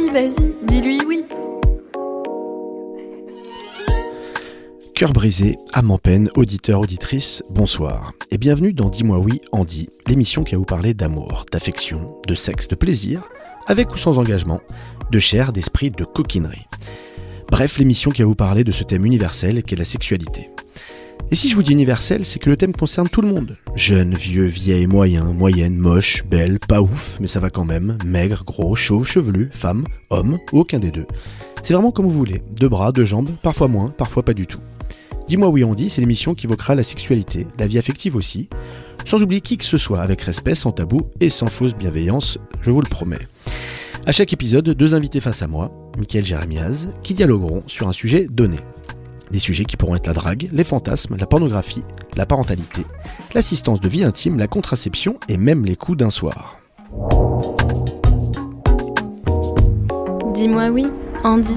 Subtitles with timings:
[0.00, 1.24] Oui, vas-y, dis-lui oui.
[4.94, 8.12] Cœur brisé, âme en peine, auditeur, auditrice, bonsoir.
[8.30, 12.68] Et bienvenue dans Dis-moi oui, Andy, l'émission qui va vous parler d'amour, d'affection, de sexe,
[12.68, 13.28] de plaisir,
[13.66, 14.60] avec ou sans engagement,
[15.10, 16.66] de chair, d'esprit, de coquinerie.
[17.50, 20.50] Bref, l'émission qui va vous parler de ce thème universel qu'est la sexualité.
[21.32, 23.56] Et si je vous dis universel, c'est que le thème concerne tout le monde.
[23.76, 28.42] Jeune, vieux, vieille, moyen, moyenne, moche, belle, pas ouf, mais ça va quand même, maigre,
[28.44, 31.06] gros, chauve, chevelu, femme, homme, aucun des deux.
[31.62, 34.58] C'est vraiment comme vous voulez, deux bras, deux jambes, parfois moins, parfois pas du tout.
[35.28, 38.48] Dis-moi oui on dit, c'est l'émission qui évoquera la sexualité, la vie affective aussi,
[39.06, 42.72] sans oublier qui que ce soit, avec respect, sans tabou et sans fausse bienveillance, je
[42.72, 43.18] vous le promets.
[44.04, 48.26] À chaque épisode, deux invités face à moi, Michael Jérémiaz, qui dialogueront sur un sujet
[48.28, 48.56] donné.
[49.30, 51.82] Des sujets qui pourront être la drague, les fantasmes, la pornographie,
[52.16, 52.82] la parentalité,
[53.34, 56.58] l'assistance de vie intime, la contraception et même les coups d'un soir.
[60.34, 60.86] Dis-moi oui,
[61.22, 61.54] Andy.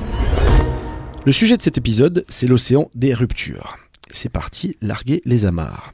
[1.26, 3.78] Le sujet de cet épisode, c'est l'océan des ruptures.
[4.14, 5.94] C'est parti, larguer les amarres.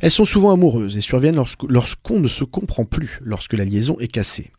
[0.00, 4.08] Elles sont souvent amoureuses et surviennent lorsqu'on ne se comprend plus, lorsque la liaison est
[4.08, 4.50] cassée.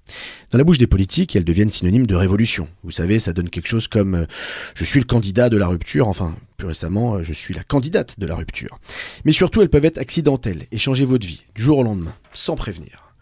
[0.52, 2.68] Dans la bouche des politiques, elles deviennent synonymes de révolution.
[2.84, 4.26] Vous savez, ça donne quelque chose comme euh,
[4.76, 8.20] je suis le candidat de la rupture, enfin, plus récemment, euh, je suis la candidate
[8.20, 8.80] de la rupture.
[9.26, 12.56] Mais surtout, elles peuvent être accidentelles et changer votre vie, du jour au lendemain, sans
[12.56, 13.14] prévenir.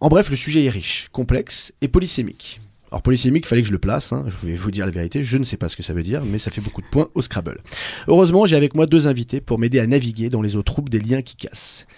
[0.00, 2.60] En bref, le sujet est riche, complexe et polysémique.
[2.94, 5.36] Alors polysémique, fallait que je le place, hein, je vais vous dire la vérité, je
[5.36, 7.22] ne sais pas ce que ça veut dire, mais ça fait beaucoup de points au
[7.22, 7.60] Scrabble.
[8.06, 11.00] Heureusement, j'ai avec moi deux invités pour m'aider à naviguer dans les eaux troupes des
[11.00, 11.88] liens qui cassent.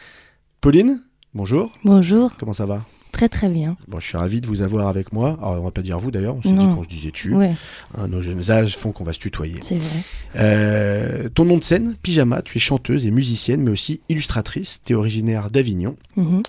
[0.63, 1.03] Pauline,
[1.35, 2.83] bonjour, Bonjour, comment ça va?
[3.13, 3.77] Très très bien.
[3.89, 5.39] Bon, je suis ravi de vous avoir avec moi.
[5.43, 7.35] Alors, on va pas dire vous d'ailleurs, on s'est dit qu'on se disait tu.
[7.35, 7.55] Ouais,
[7.97, 9.57] Hein, nos jeunes âges font qu'on va se tutoyer.
[9.61, 9.99] c'est vrai.
[10.37, 14.81] Euh, ton nom de scène, Pyjama, tu es chanteuse et musicienne, mais aussi illustratrice.
[14.85, 15.97] Tu es originaire d'Avignon.
[16.17, 16.43] Mhm.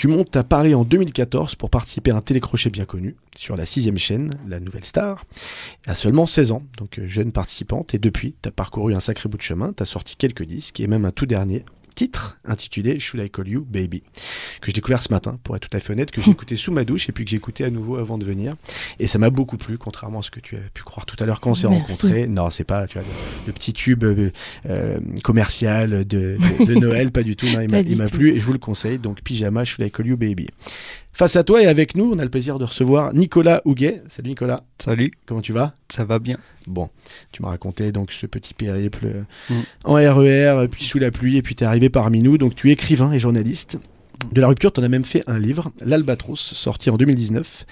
[0.00, 3.66] Tu montes à Paris en 2014 pour participer à un télécrochet bien connu sur la
[3.66, 5.26] sixième chaîne, La Nouvelle Star,
[5.86, 7.92] à seulement 16 ans, donc euh, jeune participante.
[7.92, 10.80] Et depuis, tu as parcouru un sacré bout de chemin, tu as sorti quelques disques
[10.80, 14.02] et même un tout dernier titre intitulé Should I Call You Baby,
[14.60, 16.72] que j'ai découvert ce matin, pour être tout à fait honnête, que j'ai écouté sous
[16.72, 18.56] ma douche et puis que j'ai écouté à nouveau avant de venir.
[18.98, 21.26] Et ça m'a beaucoup plu, contrairement à ce que tu as pu croire tout à
[21.26, 22.26] l'heure quand on s'est rencontrés.
[22.26, 24.30] Non, c'est pas tu vois, le, le petit tube euh,
[24.68, 27.46] euh, commercial de, de- de Noël, pas du tout.
[27.46, 28.98] Non, il m'a- plu et je vous le conseille.
[28.98, 30.48] Donc, pyjama, Should I Call You Baby.
[31.12, 34.02] Face à toi et avec nous, on a le plaisir de recevoir Nicolas Houguet.
[34.08, 35.74] Salut Nicolas, Salut, comment tu vas?
[35.92, 36.36] Ça va bien.
[36.66, 36.88] Bon,
[37.32, 39.54] tu m'as raconté donc ce petit périple Mm.
[39.84, 42.38] en RER, puis sous la pluie, et puis t'es arrivé parmi nous.
[42.38, 43.78] Donc tu es écrivain et journaliste.
[44.32, 47.66] De la rupture, t'en as même fait un livre, L'Albatros, sorti en 2019.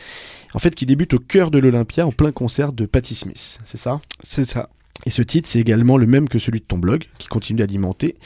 [0.54, 3.76] En fait, qui débute au cœur de l'Olympia en plein concert de Patti Smith, c'est
[3.76, 4.00] ça?
[4.22, 4.68] C'est ça.
[5.06, 8.16] Et ce titre, c'est également le même que celui de ton blog, qui continue d'alimenter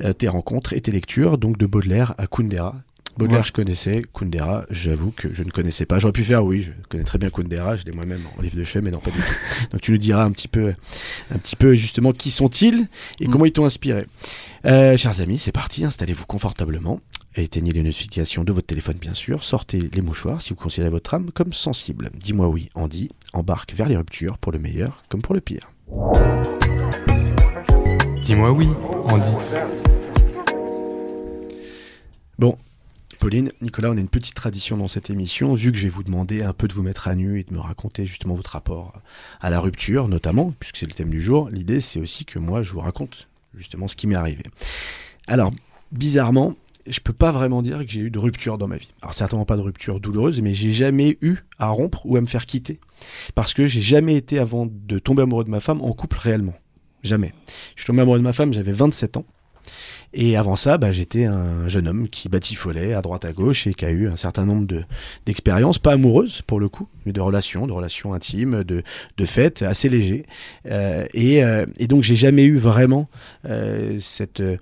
[0.00, 2.76] euh, tes rencontres et tes lectures, donc de Baudelaire à Kundera.
[3.16, 3.46] Baudelaire, Ouais.
[3.46, 4.02] je connaissais.
[4.12, 5.98] Kundera, j'avoue que je ne connaissais pas.
[5.98, 7.76] J'aurais pu faire, oui, je connais très bien Kundera.
[7.76, 9.24] Je l'ai moi-même en livre de chevet, mais non, pas du tout.
[9.72, 10.74] Donc tu nous diras un petit peu,
[11.32, 12.88] un petit peu justement qui sont-ils
[13.20, 13.30] et Mm.
[13.30, 14.06] comment ils t'ont inspiré.
[14.66, 15.84] Euh, chers amis, c'est parti.
[15.84, 17.00] Installez-vous confortablement.
[17.36, 19.42] Éteignez les notifications de votre téléphone, bien sûr.
[19.44, 22.10] Sortez les mouchoirs si vous considérez votre âme comme sensible.
[22.14, 23.08] Dis-moi oui, Andy.
[23.32, 25.70] Embarque vers les ruptures pour le meilleur comme pour le pire.
[28.24, 28.68] Dis-moi oui,
[29.08, 29.30] Andy.
[33.18, 36.02] Pauline, Nicolas, on a une petite tradition dans cette émission, vu que je vais vous
[36.02, 39.00] demander un peu de vous mettre à nu et de me raconter justement votre rapport
[39.40, 41.48] à la rupture, notamment, puisque c'est le thème du jour.
[41.50, 44.44] L'idée, c'est aussi que moi, je vous raconte justement ce qui m'est arrivé.
[45.26, 45.52] Alors,
[45.92, 46.54] bizarrement,
[46.86, 48.92] je peux pas vraiment dire que j'ai eu de rupture dans ma vie.
[49.00, 52.26] Alors, certainement pas de rupture douloureuse, mais j'ai jamais eu à rompre ou à me
[52.26, 52.80] faire quitter.
[53.34, 56.54] Parce que j'ai jamais été, avant de tomber amoureux de ma femme, en couple réellement.
[57.02, 57.32] Jamais.
[57.76, 59.24] Je suis tombé amoureux de ma femme, j'avais 27 ans.
[60.16, 63.74] Et avant ça, bah, j'étais un jeune homme qui batifolait à droite à gauche et
[63.74, 64.82] qui a eu un certain nombre de
[65.26, 68.84] d'expériences, pas amoureuses pour le coup, mais de relations, de relations intimes, de,
[69.16, 70.24] de fêtes assez légers.
[70.70, 73.08] Euh, et, euh, et donc j'ai jamais eu vraiment
[73.44, 74.56] euh, cette, euh,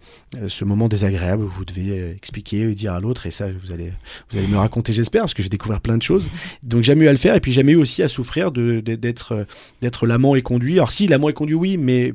[0.48, 3.92] ce moment désagréable où vous devez expliquer, euh, dire à l'autre, et ça vous allez,
[4.30, 6.26] vous allez me raconter j'espère, parce que j'ai découvert plein de choses.
[6.62, 9.46] Donc jamais eu à le faire, et puis jamais eu aussi à souffrir de- d'être
[9.82, 10.74] d'être l'amant et conduit.
[10.74, 12.14] Alors si, l'amant et conduit, oui, mais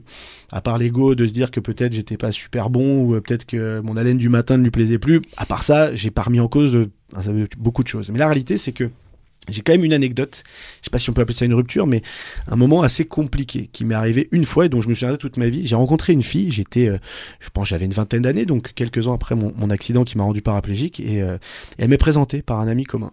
[0.51, 3.45] à part l'ego de se dire que peut-être j'étais pas super bon ou euh, peut-être
[3.45, 6.39] que mon haleine du matin ne lui plaisait plus, à part ça, j'ai pas remis
[6.39, 8.09] en cause euh, beaucoup de choses.
[8.11, 8.89] Mais la réalité, c'est que
[9.49, 10.43] J'ai quand même une anecdote,
[10.81, 12.01] je sais pas si on peut appeler ça une rupture, mais
[12.49, 15.37] un moment assez compliqué qui m'est arrivé une fois et dont je me souviendrai toute
[15.37, 15.65] ma vie.
[15.65, 16.97] J'ai rencontré une fille, j'étais, euh,
[17.39, 20.41] je pense j'avais une vingtaine d'années, donc quelques ans après mon, accident qui m'a rendu
[20.41, 21.23] paraplégique, et
[21.77, 23.11] elle m'est présentée par un ami commun.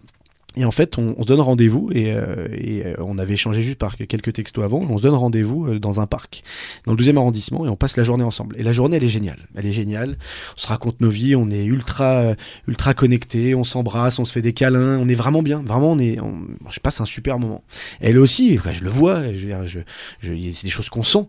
[0.57, 3.61] Et en fait, on, on se donne rendez-vous et, euh, et, euh, on avait échangé
[3.61, 4.79] juste par quelques textos avant.
[4.89, 6.43] On se donne rendez-vous euh, dans un parc,
[6.85, 8.55] dans le 12e arrondissement, et on passe la journée ensemble.
[8.57, 9.39] Et la journée, elle est géniale.
[9.55, 10.17] Elle est géniale.
[10.55, 12.35] On se raconte nos vies, on est ultra, euh,
[12.67, 15.61] ultra connectés, on s'embrasse, on se fait des câlins, on est vraiment bien.
[15.65, 17.63] Vraiment, on est, on- je passe un super moment.
[17.99, 19.79] Elle aussi, je le vois, je, je,
[20.19, 21.25] je, c'est des choses qu'on sent.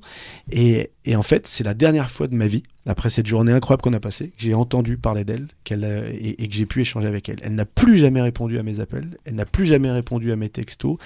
[0.52, 3.82] Et, et en fait, c'est la dernière fois de ma vie, après cette journée incroyable
[3.82, 5.84] qu'on a passée, que j'ai entendu parler d'elle qu'elle,
[6.20, 7.36] et, et que j'ai pu échanger avec elle.
[7.42, 10.48] Elle n'a plus jamais répondu à mes appels, elle n'a plus jamais répondu à mes
[10.48, 10.96] textos,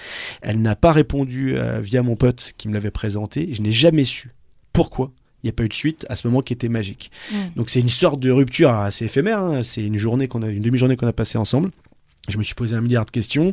[0.42, 3.50] elle n'a pas répondu euh, via mon pote qui me l'avait présenté.
[3.52, 4.30] Je n'ai jamais su
[4.72, 5.12] pourquoi
[5.42, 7.10] il n'y a pas eu de suite à ce moment qui était magique.
[7.32, 7.36] Mm.
[7.56, 9.40] Donc c'est une sorte de rupture assez éphémère.
[9.40, 9.62] hein.
[9.62, 11.70] C'est une journée qu'on a, une demi-journée qu'on a passée ensemble.
[12.30, 13.52] Je me suis posé un milliard de questions.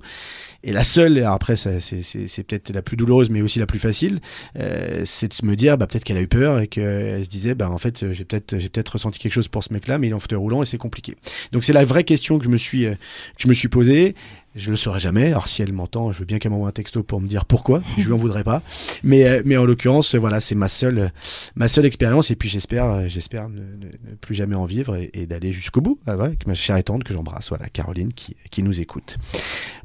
[0.63, 4.19] Et la seule, après, c'est, peut-être la plus douloureuse, mais aussi la plus facile,
[4.57, 7.29] euh, c'est de se me dire, bah, peut-être qu'elle a eu peur et qu'elle se
[7.29, 10.13] disait, bah, en fait, j'ai peut-être, ressenti quelque chose pour ce mec-là, mais il est
[10.13, 11.15] en fauteuil roulant et c'est compliqué.
[11.51, 12.95] Donc c'est la vraie question que euh, que
[13.37, 14.15] je me suis posée.
[14.57, 15.27] Je le saurai jamais.
[15.27, 17.83] Alors si elle m'entend, je veux bien qu'elle m'envoie un texto pour me dire pourquoi.
[17.97, 18.63] Je lui en voudrais pas.
[19.03, 21.11] Mais, euh, mais en l'occurrence, voilà, c'est ma seule,
[21.55, 22.31] ma seule expérience.
[22.31, 25.53] Et puis j'espère, euh, j'espère ne, ne- ne plus jamais en vivre et, et d'aller
[25.53, 25.99] jusqu'au bout.
[26.07, 27.49] Ah avec ma chère et tante que j'embrasse.
[27.49, 29.17] Voilà, Caroline qui, qui nous écoute.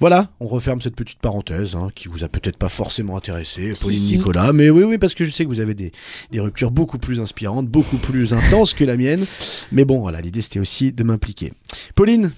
[0.00, 3.84] Voilà, on referme cette petite parenthèse hein, qui vous a peut-être pas forcément intéressé, Si,
[3.84, 4.16] Pauline si.
[4.16, 4.52] Nicolas.
[4.54, 5.92] Mais oui, oui, parce que je sais que vous avez des,
[6.30, 9.26] des ruptures beaucoup plus inspirantes, beaucoup plus intenses que la mienne.
[9.70, 11.52] Mais bon, voilà, l'idée c'était aussi de m'impliquer.
[11.94, 12.30] Pauline,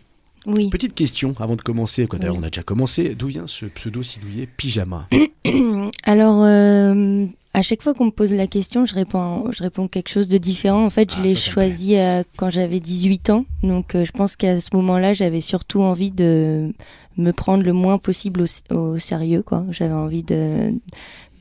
[0.47, 0.69] Oui.
[0.71, 2.07] petite question avant de commencer.
[2.11, 2.41] D'ailleurs, Oui.
[2.43, 3.15] on a déjà commencé.
[3.15, 5.09] D'où vient ce pseudo sidouillé pyjama
[6.05, 10.09] Alors, euh, à chaque fois qu'on me pose la question, je réponds, je réponds quelque
[10.09, 10.85] chose de différent.
[10.85, 13.45] En fait, je Ah, l'ai choisi euh, quand j'avais 18 ans.
[13.63, 16.73] Donc, euh, je pense qu'à ce moment-là, j'avais surtout envie de
[17.17, 19.45] me prendre le moins possible au, au sérieux.
[19.71, 20.73] J'avais envie de,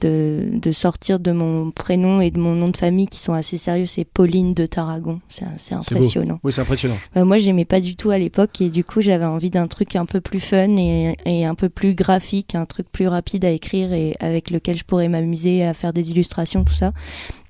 [0.04, 3.58] de, de sortir de mon prénom et de mon nom de famille qui sont assez
[3.58, 3.86] sérieux.
[3.86, 5.20] C'est Pauline de Tarragon.
[5.30, 6.40] C'est impressionnant.
[6.44, 6.98] Oui, c'est impressionnant.
[7.18, 9.96] Euh, moi, j'aimais pas du tout à l'époque et du coup, j'avais envie d'un truc
[9.96, 13.50] un peu plus fun et, et un peu plus graphique, un truc plus rapide à
[13.50, 16.92] écrire et avec lequel je pourrais m'amuser à faire des illustrations, tout ça.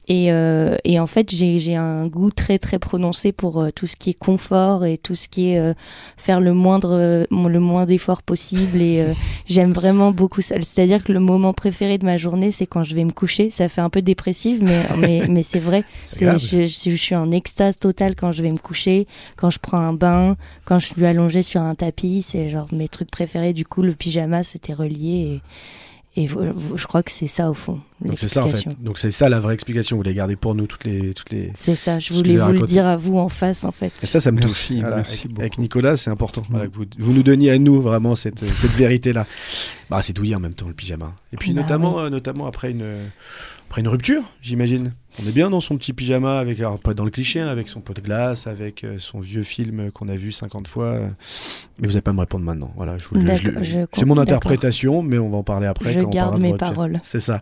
[0.07, 3.95] Et, euh, et en fait, j'ai un goût très très prononcé pour euh, tout ce
[3.95, 5.73] qui est confort et tout ce qui est euh,
[6.17, 8.81] faire le moindre euh, le moins d'efforts possible.
[8.81, 9.13] Et euh,
[9.47, 10.55] j'aime vraiment beaucoup ça.
[10.61, 13.49] C'est-à-dire que le moment préféré de ma journée, c'est quand je vais me coucher.
[13.49, 15.83] Ça fait un peu dépressif, mais mais, mais c'est vrai.
[16.11, 19.07] Je, je, je suis en extase totale quand je vais me coucher,
[19.37, 20.35] quand je prends un bain,
[20.65, 22.23] quand je suis allongée sur un tapis.
[22.23, 23.53] C'est genre mes trucs préférés.
[23.53, 25.07] Du coup, le pyjama, c'était relié.
[25.07, 25.41] Et,
[26.15, 27.79] et je crois que c'est ça au fond.
[28.01, 28.51] Donc c'est ça en fait.
[28.51, 28.83] l'explication.
[28.83, 29.97] Donc c'est ça la vraie explication.
[29.97, 31.51] Vous les gardez pour nous toutes les toutes les.
[31.55, 33.91] C'est ça, je voulais vous le dire à vous en face en fait.
[34.03, 34.79] Et ça, ça me Merci, touche.
[34.81, 35.41] Voilà, merci avec, beaucoup.
[35.41, 36.43] avec Nicolas, c'est important.
[36.49, 39.25] Voilà, que vous, vous nous donniez à nous vraiment cette, cette vérité-là.
[39.89, 41.13] Bah, c'est douillet en même temps le pyjama.
[41.31, 42.03] Et puis Bah notamment, oui.
[42.03, 42.83] euh, notamment après une
[43.73, 44.93] après une rupture, j'imagine.
[45.19, 47.69] On est bien dans son petit pyjama avec, alors pas dans le cliché, hein, avec
[47.69, 50.85] son pot de glace, avec euh, son vieux film qu'on a vu 50 fois.
[50.85, 51.07] euh,
[51.79, 52.71] Mais vous n'allez pas me répondre maintenant.
[52.75, 53.05] Voilà, je
[53.63, 55.91] je c'est mon interprétation, mais on va en parler après.
[55.93, 56.99] Je quand on parlera garde de mes paroles.
[57.03, 57.41] C'est ça.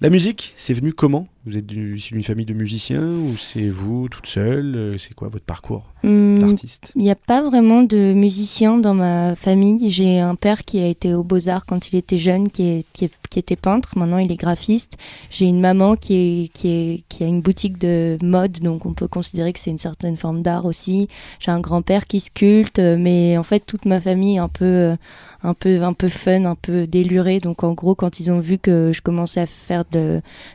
[0.00, 1.26] La musique, c'est venu comment?
[1.44, 5.44] Vous êtes d'une famille de musiciens ou c'est vous toute seule Euh, C'est quoi votre
[5.44, 6.92] parcours Hum, d'artiste?
[6.94, 9.90] Il n'y a pas vraiment de musiciens dans ma famille.
[9.90, 13.06] J'ai un père qui a été au Beaux-Arts quand il était jeune, qui, est, qui,
[13.06, 13.96] est- qui était peintre.
[13.96, 14.96] Maintenant, il est graphiste.
[15.30, 19.52] J'ai une maman qui, est, qui, a une boutique de mode, donc on peut considérer
[19.52, 21.08] que c'est une certaine forme d'art aussi.
[21.40, 24.64] J'ai un grand-père qui sculpte, euh, mais en fait, toute ma famille est un peu,
[24.64, 24.96] euh,
[25.42, 27.38] un peu, un peu fun, un peu délurée.
[27.38, 29.84] Donc, en gros, quand ils ont vu que je commençais à faire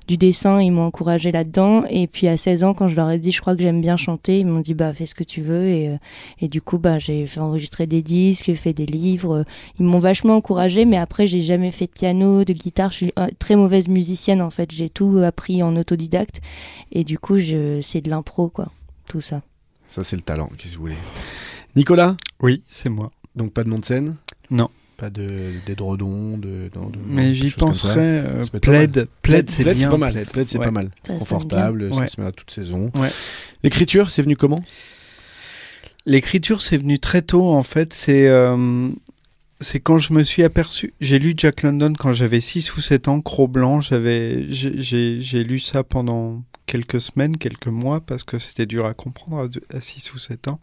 [0.07, 1.83] du dessin, ils m'ont encouragé là-dedans.
[1.89, 3.97] Et puis, à 16 ans, quand je leur ai dit, je crois que j'aime bien
[3.97, 5.67] chanter, ils m'ont dit, bah, fais ce que tu veux.
[5.67, 5.97] Et, euh,
[6.41, 9.45] et du coup, bah, j'ai fait enregistrer des disques, j'ai fait des livres.
[9.79, 12.91] Ils m'ont vachement encouragé, mais après, j'ai jamais fait de piano, de guitare.
[12.91, 14.71] Je suis euh, très mauvaise musicienne, en fait.
[14.71, 16.41] J'ai tout appris en autodidacte.
[16.91, 18.71] Et du coup, je, c'est de l'impro, quoi.
[19.07, 19.41] Tout ça.
[19.89, 20.95] Ça, c'est le talent, qu'est-ce que vous voulez?
[21.75, 23.11] Nicolas, Oui, c'est moi.
[23.35, 24.15] donc pas de nom de scène?
[24.49, 24.69] Non.
[24.97, 26.69] Pas de d'édredon, de,
[27.07, 27.95] Mais j'y penserais.
[27.99, 29.89] euh, plaid, plaid, c'est Plaid, bien.
[29.89, 30.13] pas mal.
[30.31, 30.47] plaid.
[30.47, 30.65] C'est Ouais.
[30.65, 30.91] pas mal.
[31.05, 32.07] Ça Confortable, ça Ouais.
[32.07, 32.91] se met à toute saison.
[32.95, 33.09] Ouais.
[33.63, 34.59] L'écriture, c'est venu comment?
[36.05, 37.93] L'écriture, c'est venu très tôt, en fait.
[37.93, 38.89] C'est euh,
[39.63, 40.93] c'est quand je me suis aperçu.
[41.01, 43.81] J'ai lu Jack London quand j'avais 6 ou 7 ans, Cro-Blanc.
[43.81, 48.85] J'avais, j'ai- j'ai j'ai lu ça pendant quelques semaines, quelques mois, parce que c'était dur
[48.85, 50.59] à comprendre à 6 ou 7 ans.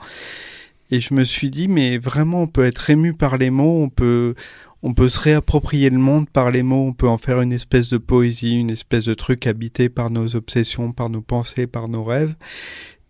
[0.90, 3.88] Et je me suis dit, mais vraiment, on peut être ému par les mots, on
[3.88, 4.34] peut,
[4.82, 7.90] on peut se réapproprier le monde par les mots, on peut en faire une espèce
[7.90, 12.02] de poésie, une espèce de truc habité par nos obsessions, par nos pensées, par nos
[12.02, 12.34] rêves.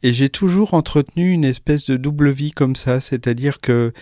[0.03, 3.93] Et j'ai toujours entretenu une espèce de double vie comme ça, c'est-à-dire que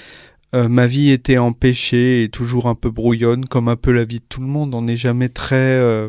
[0.55, 4.21] Euh, ma vie était empêchée et toujours un peu brouillonne, comme un peu la vie
[4.21, 4.75] de tout le monde.
[4.75, 6.09] On n'est jamais très euh,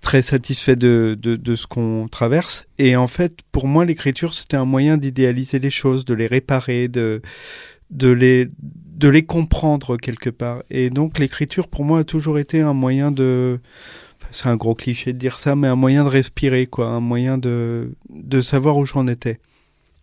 [0.00, 2.66] très satisfait de, de, de ce qu'on traverse.
[2.78, 6.88] Et en fait, pour moi, l'écriture, c'était un moyen d'idéaliser les choses, de les réparer,
[6.88, 7.22] de
[7.90, 10.62] de les de les comprendre quelque part.
[10.70, 13.60] Et donc, l'écriture, pour moi, a toujours été un moyen de
[14.30, 17.38] c'est un gros cliché de dire ça, mais un moyen de respirer, quoi, un moyen
[17.38, 19.38] de, de savoir où j'en étais.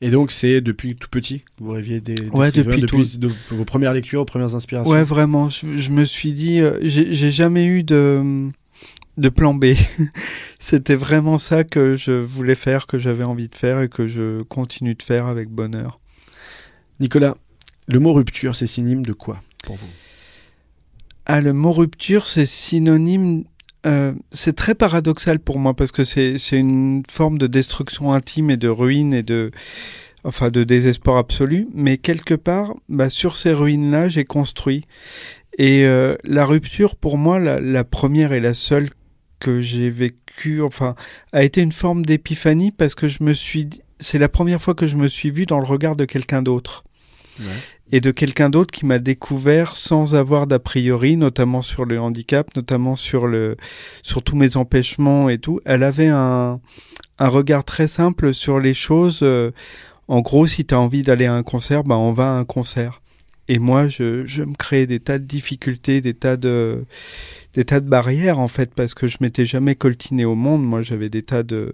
[0.02, 2.82] Et donc, c'est depuis tout petit que vous rêviez des, des Ouais, depuis
[3.18, 5.50] de vos premières lectures, vos premières inspirations Ouais, vraiment.
[5.50, 8.50] Je, je me suis dit, euh, j'ai j'ai jamais eu de,
[9.18, 9.68] de plan B.
[10.60, 14.42] C'était vraiment ça que je voulais faire, que j'avais envie de faire et que je
[14.44, 16.00] continue de faire avec bonheur.
[17.00, 17.36] Nicolas,
[17.88, 19.88] le mot rupture, c'est synonyme de quoi pour vous?
[21.26, 23.44] Ah, le mot rupture, c'est synonyme.
[23.86, 28.58] Euh, c'est très paradoxal pour moi parce que c'est une forme de destruction intime et
[28.58, 29.52] de ruine et de.
[30.24, 31.68] Enfin, de désespoir absolu.
[31.76, 34.86] Mais quelque part, bah, sur ces ruines-là, j'ai construit.
[35.60, 38.90] Et euh, la rupture, pour moi, la, la première et la seule
[39.40, 40.96] que j'ai vécue, enfin,
[41.32, 43.70] a été une forme d'épiphanie parce que je me suis.
[44.00, 46.85] C'est la première fois que je me suis vu dans le regard de quelqu'un d'autre
[47.92, 52.56] et de quelqu'un d'autre qui m'a découvert sans avoir d'a priori, notamment sur le handicap,
[52.56, 53.58] notamment sur le,
[54.02, 55.60] sur tous mes empêchements et tout.
[55.66, 56.60] Elle avait un,
[57.20, 59.20] un regard très simple sur les choses.
[59.22, 59.52] euh,
[60.08, 62.46] en gros, si tu as envie d'aller à un concert, bah on va à un
[62.46, 63.02] concert.
[63.48, 66.86] Et moi, je, je me créais des tas de difficultés, des tas de,
[67.54, 70.64] des tas de barrières en fait, parce que je m'étais jamais coltiné au monde.
[70.64, 71.74] Moi, j'avais des tas de,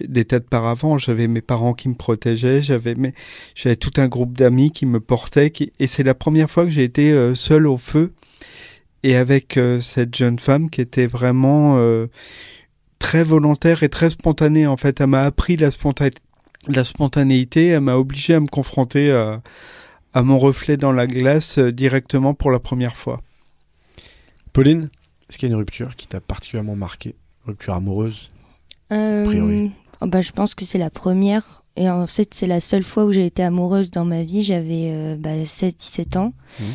[0.00, 0.98] des tas de paravents.
[0.98, 3.14] J'avais mes parents qui me protégeaient, j'avais mes,
[3.54, 6.84] j'avais tout un groupe d'amis qui me portaient, et c'est la première fois que j'ai
[6.84, 8.12] été euh, seul au feu
[9.04, 12.06] et avec euh, cette jeune femme qui était vraiment euh,
[12.98, 14.66] très volontaire et très spontanée.
[14.66, 15.70] En fait, elle m'a appris la,
[16.68, 19.42] la spontanéité, elle m'a obligé à me confronter à,
[20.14, 23.20] à mon reflet dans la glace euh, directement pour la première fois.
[24.52, 24.88] Pauline,
[25.28, 28.30] est-ce qu'il y a une rupture qui t'a particulièrement marqué Rupture amoureuse?
[28.92, 29.72] Euh, priori.
[30.00, 31.64] oh bah, je pense que c'est la première.
[31.76, 34.44] Et en fait, c'est la seule fois où j'ai été amoureuse dans ma vie.
[34.44, 36.32] J'avais euh, bah, 16-17 ans.
[36.60, 36.66] Mhm.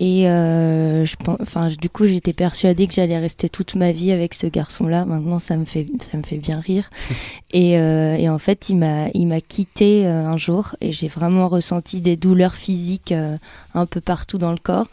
[0.00, 4.34] Et euh, je, enfin, du coup, j'étais persuadée que j'allais rester toute ma vie avec
[4.34, 5.04] ce garçon-là.
[5.04, 6.90] Maintenant, ça me fait, ça me fait bien rire.
[7.52, 11.08] et, euh, et en fait, il m'a, il m'a quitté euh, un jour et j'ai
[11.08, 13.36] vraiment ressenti des douleurs physiques euh,
[13.74, 14.86] un peu partout dans le corps.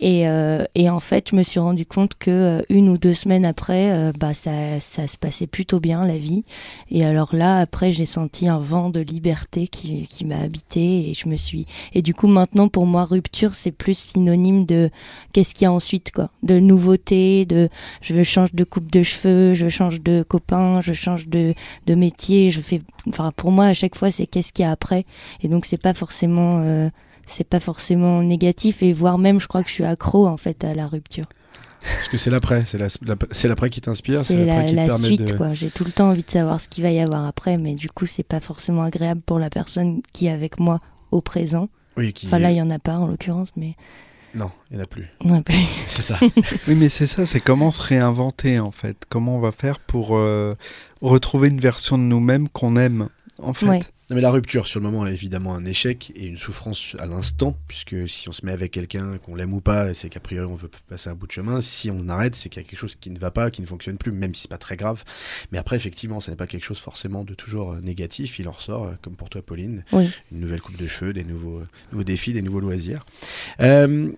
[0.00, 3.14] Et, euh, et en fait, je me suis rendu compte que euh, une ou deux
[3.14, 6.42] semaines après, euh, bah ça, ça se passait plutôt bien la vie.
[6.90, 11.14] Et alors là, après, j'ai senti un vent de liberté qui, qui m'a habité et
[11.14, 11.66] je me suis.
[11.94, 14.90] Et du coup, maintenant, pour moi, rupture, c'est plus synonyme de
[15.32, 17.68] qu'est-ce qu'il y a ensuite, quoi, de nouveauté, de
[18.02, 21.54] je change de coupe de cheveux, je change de copain, je change de
[21.86, 22.80] de métier, je fais.
[23.08, 25.06] Enfin, pour moi, à chaque fois, c'est qu'est-ce qu'il y a après.
[25.42, 26.60] Et donc, c'est pas forcément.
[26.64, 26.90] euh,
[27.26, 30.64] c'est pas forcément négatif et voire même je crois que je suis accro en fait
[30.64, 31.26] à la rupture.
[31.82, 34.76] Parce que c'est l'après, c'est la- la- c'est l'après qui t'inspire, c'est la, qui te
[34.76, 35.36] la permet suite de...
[35.36, 35.52] quoi.
[35.52, 37.90] J'ai tout le temps envie de savoir ce qu'il va y avoir après mais du
[37.90, 41.68] coup c'est pas forcément agréable pour la personne qui est avec moi au présent.
[41.96, 42.26] Oui, qui...
[42.26, 43.74] Enfin là il y en a pas en l'occurrence mais
[44.34, 45.06] Non, il n'y en a plus.
[45.24, 45.58] non plus.
[45.86, 46.18] C'est ça.
[46.68, 48.96] Oui, mais c'est ça, c'est comment se réinventer en fait.
[49.10, 50.54] Comment on va faire pour euh,
[51.02, 53.08] retrouver une version de nous-mêmes qu'on aime
[53.42, 53.66] en fait.
[53.68, 53.80] Ouais.
[54.10, 57.06] Non, mais la rupture, sur le moment, est évidemment un échec et une souffrance à
[57.06, 60.46] l'instant, puisque si on se met avec quelqu'un, qu'on l'aime ou pas, c'est qu'a priori
[60.46, 61.62] on veut passer un bout de chemin.
[61.62, 63.66] Si on arrête, c'est qu'il y a quelque chose qui ne va pas, qui ne
[63.66, 65.04] fonctionne plus, même si c'est pas très grave.
[65.52, 68.38] Mais après, effectivement, ce n'est pas quelque chose forcément de toujours euh, négatif.
[68.38, 70.10] Il en ressort, euh, comme pour toi, Pauline, Oui.
[70.32, 73.06] une nouvelle coupe de cheveux, des nouveaux, nouveaux défis, des nouveaux loisirs.
[73.60, 74.12] Euh,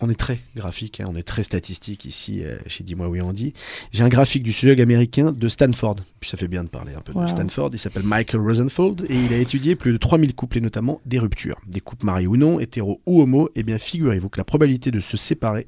[0.00, 3.52] on est très graphique, hein, on est très statistique ici euh, chez Dis-moi oui Andy.
[3.92, 7.00] J'ai un graphique du sociologue américain de Stanford, puis ça fait bien de parler un
[7.00, 7.28] peu de.
[7.28, 11.00] Stanford, il s'appelle Michael Rosenfold et il a étudié plus de 3000 couples et notamment
[11.04, 11.58] des ruptures.
[11.66, 15.00] Des couples mariés ou non, hétéros ou homo, et bien figurez-vous que la probabilité de
[15.00, 15.66] se séparer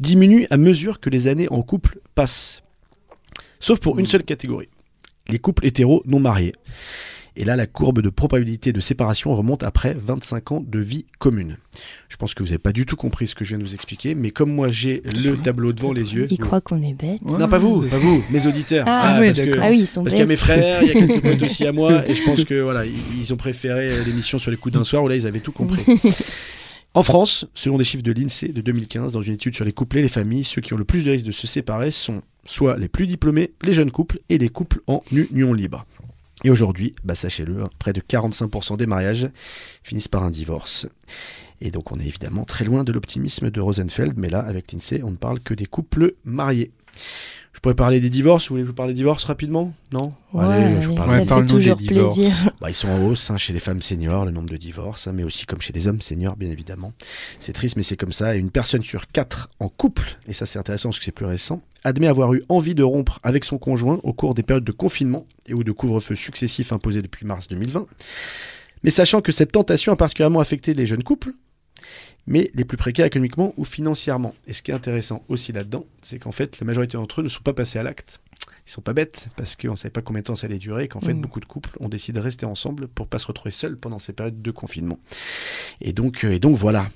[0.00, 2.62] diminue à mesure que les années en couple passent.
[3.60, 4.68] Sauf pour une seule catégorie,
[5.28, 6.54] les couples hétéros non mariés.
[7.40, 11.56] Et là, la courbe de probabilité de séparation remonte après 25 ans de vie commune.
[12.08, 13.74] Je pense que vous n'avez pas du tout compris ce que je viens de vous
[13.74, 16.26] expliquer, mais comme moi j'ai le tableau devant les yeux.
[16.30, 17.20] Ils croient qu'on est bêtes.
[17.22, 17.38] Ouais.
[17.38, 18.84] Non, pas vous, pas vous, mes auditeurs.
[18.88, 19.58] Ah, oui, parce que-.
[19.62, 21.42] Ah oui, ils sont parce qu'il y a mes frères, il y a quelques potes
[21.44, 24.50] aussi à moi, et je pense que voilà, ils, ils ont préféré euh, l'émission sur
[24.50, 25.84] les coups d'un soir où là ils avaient tout compris.
[26.94, 29.98] En France, selon des chiffres de l'INSEE de 2015, dans une étude sur les couples
[29.98, 32.78] et les familles, ceux qui ont le plus de risques de se séparer sont soit
[32.78, 35.84] les plus diplômés, les jeunes couples et les couples en union libre.
[36.44, 39.28] Et aujourd'hui, bah sachez-le, hein, près de 45% des mariages
[39.82, 40.86] finissent par un divorce.
[41.60, 45.02] Et donc on est évidemment très loin de l'optimisme de Rosenfeld, mais là, avec l'INSEE,
[45.02, 46.70] on ne parle que des couples mariés.
[47.58, 48.44] Je pourrais parler des divorces.
[48.44, 49.72] Vous voulez que je vous parle des divorces rapidement?
[49.92, 50.12] Non?
[50.32, 52.14] Ouais, Allez, je vous parle Ouais, ça fait parle-nous des toujours divorces.
[52.16, 52.50] plaisir.
[52.60, 55.12] Bah, ils sont en hausse hein, chez les femmes seniors, le nombre de divorces, hein,
[55.12, 56.92] mais aussi comme chez les hommes seniors, bien évidemment.
[57.40, 58.36] C'est triste, mais c'est comme ça.
[58.36, 61.26] Et une personne sur quatre en couple, et ça c'est intéressant parce que c'est plus
[61.26, 64.70] récent, admet avoir eu envie de rompre avec son conjoint au cours des périodes de
[64.70, 67.86] confinement et ou de couvre-feu successifs imposés depuis mars 2020.
[68.84, 71.32] Mais sachant que cette tentation a particulièrement affecté les jeunes couples,
[72.28, 74.34] mais les plus précaires économiquement ou financièrement.
[74.46, 77.28] Et ce qui est intéressant aussi là-dedans, c'est qu'en fait, la majorité d'entre eux ne
[77.28, 78.20] sont pas passés à l'acte.
[78.66, 80.84] Ils sont pas bêtes parce qu'on ne savait pas combien de temps ça allait durer
[80.84, 81.22] et qu'en fait, Mm.
[81.22, 84.12] beaucoup de couples ont décidé de rester ensemble pour pas se retrouver seuls pendant ces
[84.12, 84.98] périodes de confinement.
[85.80, 86.90] Et donc, euh, et donc voilà.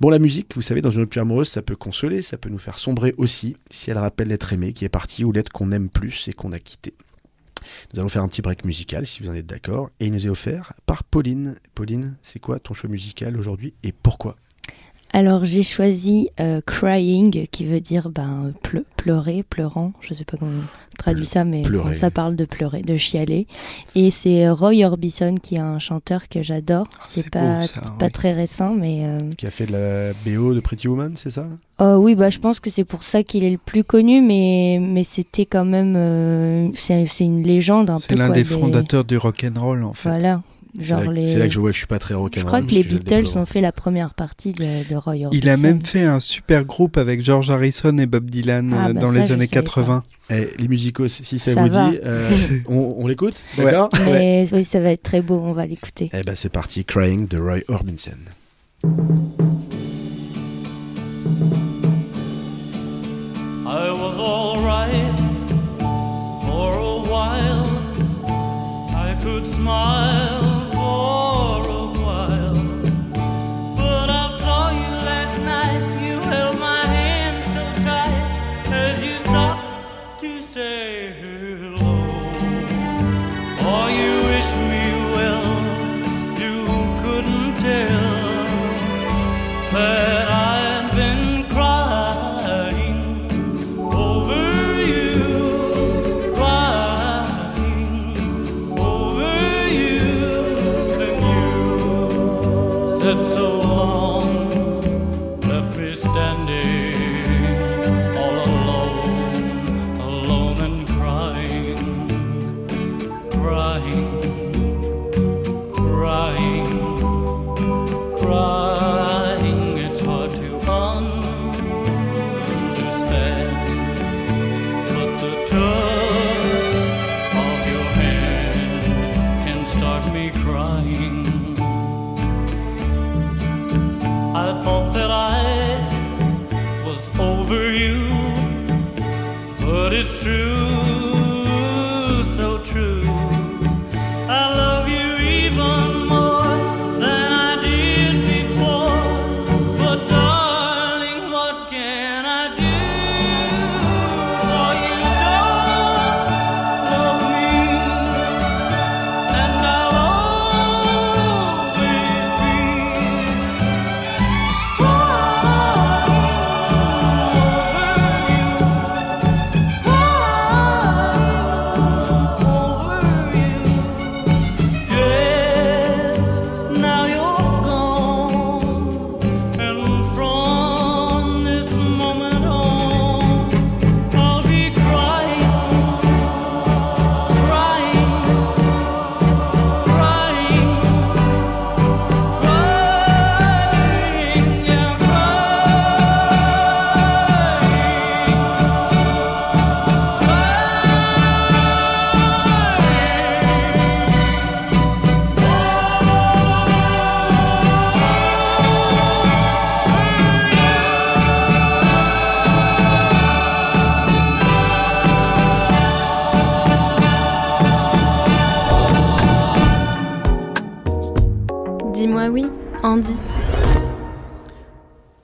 [0.00, 2.58] Bon, la musique, vous savez, dans une rupture amoureuse, ça peut consoler, ça peut nous
[2.58, 5.88] faire sombrer aussi, si elle rappelle l'être aimé qui est parti ou l'être qu'on aime
[5.90, 6.94] plus et qu'on a quitté.
[7.92, 10.26] Nous allons faire un petit break musical, si vous en êtes d'accord, et il nous
[10.26, 11.56] est offert par Pauline.
[11.74, 14.36] Pauline, c'est quoi ton choix musical aujourd'hui et pourquoi?
[15.12, 19.92] Alors j'ai choisi euh, crying, qui veut dire ben, pleu- pleurer, pleurant.
[20.00, 23.48] Je sais pas comment on traduit ça, mais bon, ça parle de pleurer, de chialer.
[23.96, 26.86] Et c'est Roy Orbison qui est un chanteur que j'adore.
[27.00, 28.12] c'est c'est pas, ça, pas oui.
[28.12, 31.48] très récent, mais euh, Qui a fait de la BO de Pretty Woman, c'est ça?
[31.80, 34.78] Oh, oui, bah je pense que c'est pour ça qu'il est le plus connu, mais
[34.80, 38.02] mais c'était quand même euh, c'est une légende un peu.
[38.10, 40.08] C'est l'un des fondateurs du rock and roll en fait.
[40.10, 40.42] Voilà,
[40.80, 41.26] C'est là, les.
[41.26, 42.40] c'est là que je vois que je suis pas très rock'n'roll.
[42.42, 45.30] Je crois que les le Beatles ont fait la première partie de, de Roy Orbison.
[45.32, 48.92] Il a même fait un super groupe avec George Harrison et Bob Dylan Ah, euh,
[48.92, 49.62] bah dans ça, les années savais pas.
[49.62, 50.02] 80.
[50.30, 51.90] Eh, les musicos, si ça, Ça vous va.
[51.90, 52.28] dit, euh,
[52.68, 53.64] on, on l'écoute Ouais.
[53.64, 56.08] D'accord Mais oui, ça va être très beau, on va l'écouter.
[56.12, 58.10] Eh ben c'est parti, Crying de Roy Orbison.
[63.66, 65.16] I was alright
[66.46, 67.66] for a while.
[68.94, 70.39] I could smile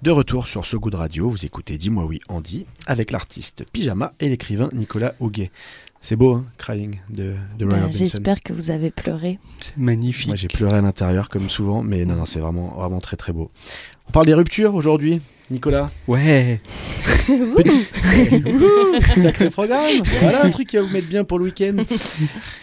[0.07, 4.12] De retour sur ce goût de radio, vous écoutez Dis-moi oui Andy avec l'artiste Pyjama
[4.21, 5.51] et l'écrivain Nicolas Auguet.
[6.01, 7.90] C'est beau, hein, Crying de, de Orbison.
[7.99, 9.40] J'espère que vous avez pleuré.
[9.59, 10.29] C'est magnifique.
[10.29, 13.33] Moi j'ai pleuré à l'intérieur comme souvent, mais non, non, c'est vraiment, vraiment très très
[13.33, 13.51] beau.
[14.09, 15.90] On parle des ruptures aujourd'hui, Nicolas.
[16.07, 16.61] Ouais.
[17.27, 20.05] Petit- Sacré programme.
[20.21, 21.79] Voilà un truc qui va vous mettre bien pour le week-end.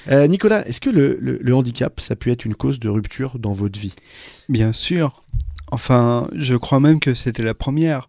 [0.08, 3.38] Euh, Nicolas, est-ce que le, le- le handicap, ça peut être une cause de rupture
[3.38, 3.96] dans votre vie?
[4.48, 5.20] Bien sûr.
[5.74, 8.08] Enfin, je crois même que c'était la première.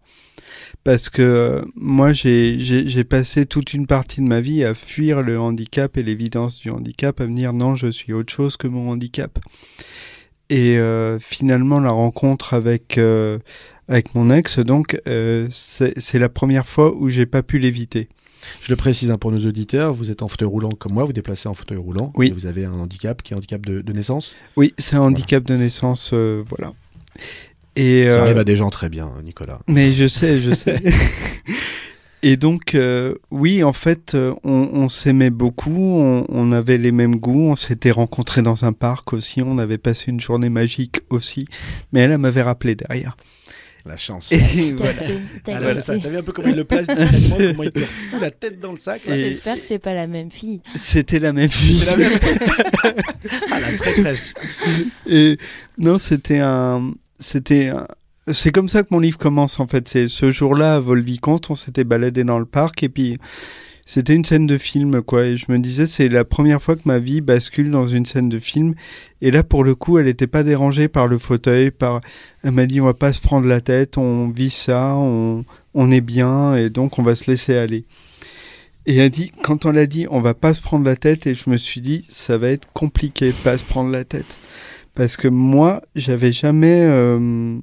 [0.85, 5.97] parce que moi j'ai passé toute une partie de ma vie à fuir le handicap
[5.97, 9.39] et l'évidence du handicap, à me dire non, je suis autre chose que mon handicap.
[10.51, 13.39] Et euh, finalement, la rencontre avec euh,
[13.87, 18.07] avec mon ex, donc, euh, c'est la première fois où j'ai pas pu l'éviter.
[18.61, 21.13] Je le précise hein, pour nos auditeurs, vous êtes en fauteuil roulant comme moi, vous
[21.13, 22.13] déplacez en fauteuil roulant.
[22.15, 22.27] Oui.
[22.27, 24.33] Et vous avez un handicap qui est un handicap de, de naissance?
[24.55, 26.73] Oui, c'est un handicap de naissance, euh, voilà.
[27.75, 29.59] Et Ça euh, arrive à des gens très bien, Nicolas.
[29.67, 30.81] Mais je sais, je sais.
[32.23, 36.91] Et donc, euh, oui, en fait, euh, on, on s'aimait beaucoup, on, on avait les
[36.91, 41.01] mêmes goûts, on s'était rencontrés dans un parc aussi, on avait passé une journée magique
[41.11, 41.47] aussi,
[41.91, 43.15] mais elle, elle m'avait rappelé derrière.
[43.85, 44.31] La chance.
[44.31, 44.93] Et voilà.
[44.93, 45.75] Cassé, t'as Ah.
[45.75, 48.59] T'as vu un peu comment il le place discrètement, comment il te fout la tête
[48.59, 49.03] dans le sac.
[49.07, 50.61] J'espère que c'est pas la même fille.
[50.75, 51.83] C'était la même fille.
[51.85, 52.11] La même.
[53.51, 54.33] ah, la traîtresse.
[55.07, 55.37] Et
[55.77, 57.71] non, c'était un, c'était
[58.31, 59.87] c'est comme ça que mon livre commence en fait.
[59.87, 63.19] C'est ce jour-là à Volvicomte, on s'était baladé dans le parc et puis
[63.85, 65.25] c'était une scène de film quoi.
[65.25, 68.29] Et je me disais c'est la première fois que ma vie bascule dans une scène
[68.29, 68.73] de film.
[69.21, 71.69] Et là pour le coup, elle n'était pas dérangée par le fauteuil.
[71.69, 72.01] Par,
[72.43, 75.91] elle m'a dit on va pas se prendre la tête, on vit ça, on, on
[75.91, 77.85] est bien et donc on va se laisser aller.
[78.87, 81.33] Et elle dit, quand on l'a dit, on va pas se prendre la tête, et
[81.33, 84.37] je me suis dit, ça va être compliqué de pas se prendre la tête
[84.95, 87.59] parce que moi j'avais jamais euh,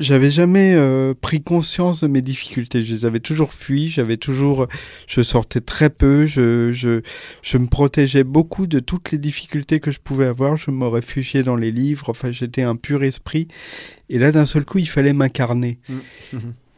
[0.00, 2.80] j'avais jamais euh, pris conscience de mes difficultés.
[2.80, 4.66] Je les avais toujours fui j'avais toujours
[5.06, 7.02] je sortais très peu je, je
[7.42, 10.56] je me protégeais beaucoup de toutes les difficultés que je pouvais avoir.
[10.56, 13.46] Je me réfugiais dans les livres enfin j'étais un pur esprit.
[14.08, 15.78] Et là d'un seul coup il fallait m'incarner.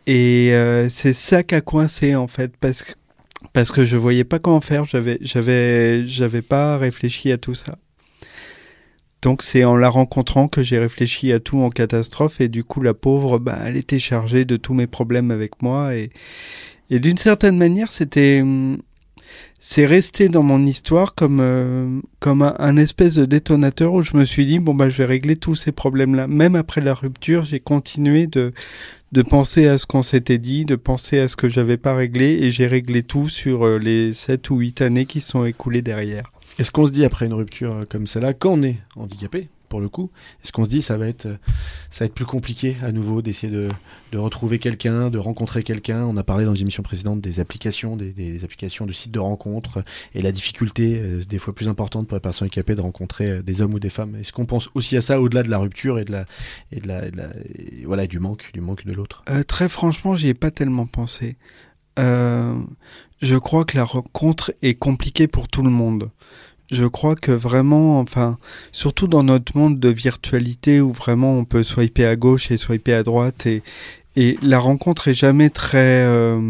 [0.06, 2.92] Et euh, c'est ça qui a coincé en fait parce que
[3.52, 4.86] parce que je voyais pas comment faire.
[4.86, 7.78] J'avais j'avais j'avais pas réfléchi à tout ça
[9.22, 12.80] donc c'est en la rencontrant que j'ai réfléchi à tout en catastrophe et du coup
[12.80, 16.10] la pauvre, bah, elle était chargée de tous mes problèmes avec moi et,
[16.90, 18.78] d'une certaine manière c'était hum,
[19.60, 24.24] c'est resté dans mon histoire comme euh, comme un, espèce de détonateur où je me
[24.24, 26.26] suis dit bon bah je vais régler tous ces problèmes là.
[26.26, 28.52] Même après la rupture, j'ai continué de
[29.12, 32.38] de penser à ce qu'on s'était dit, de penser à ce que j'avais pas réglé
[32.42, 36.32] et j'ai réglé tout sur euh, les sept ou huit années qui sont écoulées derrière.
[36.58, 39.80] Est-ce qu'on se dit après une rupture euh, comme celle-là, quand on est handicapé, pour
[39.80, 40.10] le coup,
[40.42, 41.36] est-ce qu'on se dit ça va être, euh,
[41.90, 43.68] ça va être plus compliqué à nouveau d'essayer de,
[44.14, 46.02] retrouver quelqu'un, de rencontrer quelqu'un?
[46.02, 49.78] On a parlé dans une émission précédente des applications, des, applications de sites de rencontres
[49.78, 49.82] euh,
[50.14, 53.74] et la difficulté, des fois plus importante pour les personnes handicapées, de rencontrer des hommes
[53.74, 54.16] ou des femmes.
[54.16, 56.26] Est-ce qu'on pense aussi à ça au-delà de la rupture et de la,
[56.72, 57.02] et de la,
[57.84, 59.22] voilà, du manque, du manque de l'autre?
[59.46, 61.36] Très franchement, j'y ai pas tellement pensé.
[63.20, 66.10] Je crois que la rencontre est compliquée pour tout le monde.
[66.70, 68.38] Je crois que vraiment, enfin,
[68.70, 72.94] surtout dans notre monde de virtualité où vraiment on peut swiper à gauche et swiper
[72.94, 73.62] à droite et,
[74.16, 76.40] et la rencontre est jamais très euh,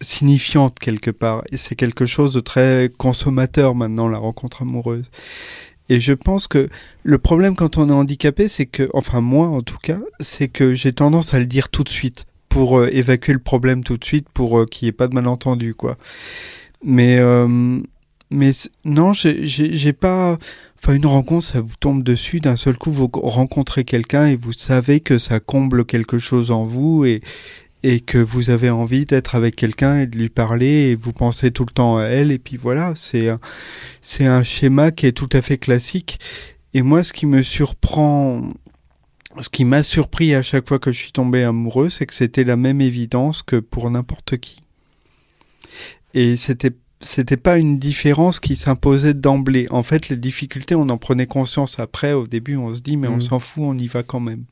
[0.00, 1.44] signifiante quelque part.
[1.52, 5.04] Et c'est quelque chose de très consommateur maintenant, la rencontre amoureuse.
[5.88, 6.68] Et je pense que
[7.02, 10.74] le problème quand on est handicapé, c'est que, enfin moi en tout cas, c'est que
[10.74, 14.04] j'ai tendance à le dire tout de suite pour euh, évacuer le problème tout de
[14.04, 15.96] suite, pour euh, qu'il n'y ait pas de malentendu, quoi.
[16.84, 17.78] Mais, euh,
[18.30, 18.50] mais
[18.84, 20.36] non, j'ai- pas.
[20.82, 22.40] Enfin, une rencontre, ça vous tombe dessus.
[22.40, 26.64] D'un seul coup, vous rencontrez quelqu'un et vous savez que ça comble quelque chose en
[26.64, 27.20] vous et,
[27.82, 31.50] et que vous avez envie d'être avec quelqu'un et de lui parler et vous pensez
[31.50, 32.32] tout le temps à elle.
[32.32, 33.28] Et puis voilà, c'est
[34.00, 36.18] c'est un schéma qui est tout à fait classique.
[36.72, 38.42] Et moi, ce qui me surprend,
[39.40, 42.44] ce qui m'a surpris à chaque fois que je suis tombé amoureux, c'est que c'était
[42.44, 44.62] la même évidence que pour n'importe qui.
[46.14, 49.66] Et c'était c'était pas une différence qui s'imposait d'emblée.
[49.70, 52.12] En fait, les difficultés, on en prenait conscience après.
[52.12, 53.20] Au début, on se dit, mais on Mhm.
[53.22, 54.44] s'en fout, on y va quand même.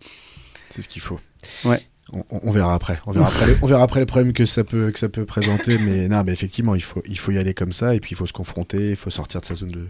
[0.70, 1.20] C'est ce qu'il faut.
[1.66, 1.82] Ouais.
[2.12, 3.00] On, verra après.
[3.06, 5.26] On verra après, les, on verra après les problèmes que ça peut que ça peut
[5.26, 5.76] présenter.
[5.78, 7.94] Mais non, mais effectivement, il faut il faut y aller comme ça.
[7.94, 8.90] Et puis il faut se confronter.
[8.90, 9.86] Il faut sortir de sa zone de,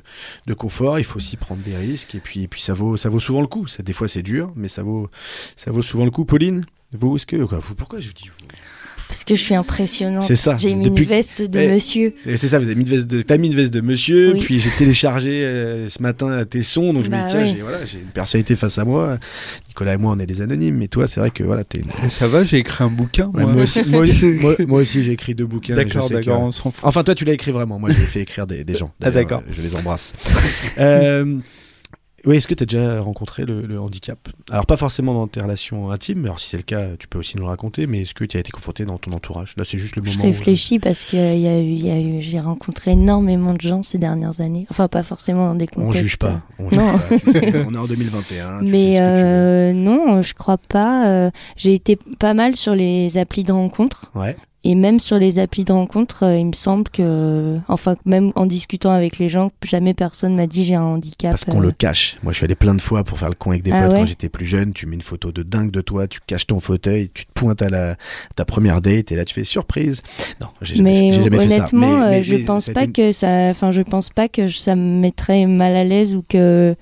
[0.47, 0.99] de confort.
[0.99, 2.15] Il faut aussi prendre des risques.
[2.15, 3.67] Et puis et puis ça vaut ça vaut souvent le coup.
[3.69, 5.11] Ça, des fois c'est dur, mais ça vaut
[5.55, 6.25] ça vaut souvent le coup.
[6.25, 8.47] Pauline, vous est-ce que vous, pourquoi je vous dis vous?
[9.09, 10.25] Parce que je suis impressionnante.
[10.25, 10.57] C'est ça.
[10.59, 12.13] J'ai mis Depuis- une veste de Eh, monsieur.
[12.27, 14.33] Et c'est ça, vous avez mis une veste de, t'as mis une veste de monsieur,
[14.35, 14.41] Oui.
[14.41, 17.47] puis j'ai téléchargé euh, ce matin tes sons, donc je me Bah dis tiens, ouais.
[17.47, 19.17] j'ai voilà, j'ai une personnalité face à moi.
[19.69, 21.81] Nicolas et moi, on est des anonymes, mais toi, c'est vrai que voilà, t'es.
[22.05, 23.27] Et ça va, j'ai écrit un bouquin.
[23.33, 23.53] Ouais, moi.
[23.55, 24.05] moi, aussi, moi,
[24.41, 25.75] moi- moi aussi, j'ai écrit deux bouquins.
[25.75, 26.85] D'accord, que- d'accord, on s'en fout.
[26.85, 27.79] Enfin, toi, tu l'as écrit vraiment.
[27.79, 28.91] Moi, j'ai fait écrire des, des gens.
[29.03, 29.41] Ah, d'accord.
[29.49, 30.13] euh, Je les embrasse.
[30.79, 31.39] Euh,
[32.27, 34.19] Oui, est-ce que tu as déjà rencontré le, le handicap?
[34.51, 37.37] Alors, pas forcément dans tes relations intimes, alors si c'est le cas, tu peux aussi
[37.37, 39.55] nous le raconter, mais est-ce que tu as été confronté dans ton entourage?
[39.57, 40.25] Là, c'est juste le Je moment.
[40.25, 43.61] où- réfléchis parce que il y a eu, y a eu, j'ai rencontré énormément de
[43.61, 44.67] gens ces dernières années.
[44.71, 46.01] Enfin, pas forcément dans des On contextes.
[46.03, 46.41] juge pas.
[46.59, 46.87] On, juge Non.
[46.99, 48.59] pas, tu sais, on est en 2021.
[48.61, 51.07] tu fais Mais euh, non, je crois pas.
[51.09, 54.11] euh, j'ai été pas mal sur les applis de rencontres.
[54.17, 54.35] Ouais.
[54.71, 58.45] Et même sur les applis de rencontres, euh, il me semble que, enfin, même en
[58.45, 61.31] discutant avec les gens, jamais personne m'a dit j'ai un handicap.
[61.31, 61.69] Parce qu'on euh.
[61.69, 62.17] le cache.
[62.23, 63.93] Moi, je suis allé plein de fois pour faire le con avec des Ah potes
[63.93, 64.75] ouais quand j'étais plus jeune.
[64.75, 67.63] Tu mets une photo de dingue de toi, tu caches ton fauteuil, tu te pointes
[67.63, 67.97] à la,
[68.37, 70.03] ta première date et là, tu fais surprise.
[70.39, 71.45] Non, j'ai jamais, fait ça.
[71.45, 74.49] honnêtement, Mais- euh, mais- je mais pense pas que ça, enfin, je pense pas que
[74.49, 76.77] ça me mettrait mal à l'aise ou que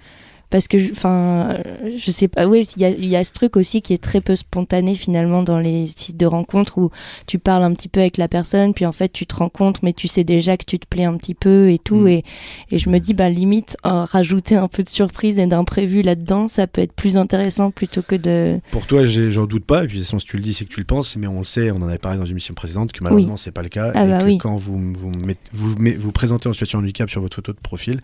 [0.50, 1.58] parce que, enfin,
[1.96, 2.46] je sais pas.
[2.46, 5.42] Oui, il y a, y a ce truc aussi qui est très peu spontané finalement
[5.42, 6.90] dans les sites de rencontres où
[7.26, 9.92] tu parles un petit peu avec la personne, puis en fait tu te rencontres, mais
[9.92, 12.08] tu sais déjà que tu te plais un petit peu et tout, Mm.
[12.08, 12.24] et
[12.70, 16.48] et je me dis bah limite euh, rajouter un peu de surprise et d'imprévu là-dedans,
[16.48, 18.60] ça peut être plus intéressant plutôt que de.
[18.70, 19.84] Pour toi, j'en doute pas.
[19.84, 21.16] Et puis, de toute façon, si tu le dis, c'est que tu le penses.
[21.16, 23.50] Mais on le sait, on en avait parlé dans une émission précédente, que malheureusement, c'est
[23.50, 23.90] pas le cas.
[23.94, 24.38] Ah et bah que oui.
[24.38, 25.12] quand vous vous,
[25.52, 28.00] vous, met- vous présentez en situation de handicap sur votre photo de profil,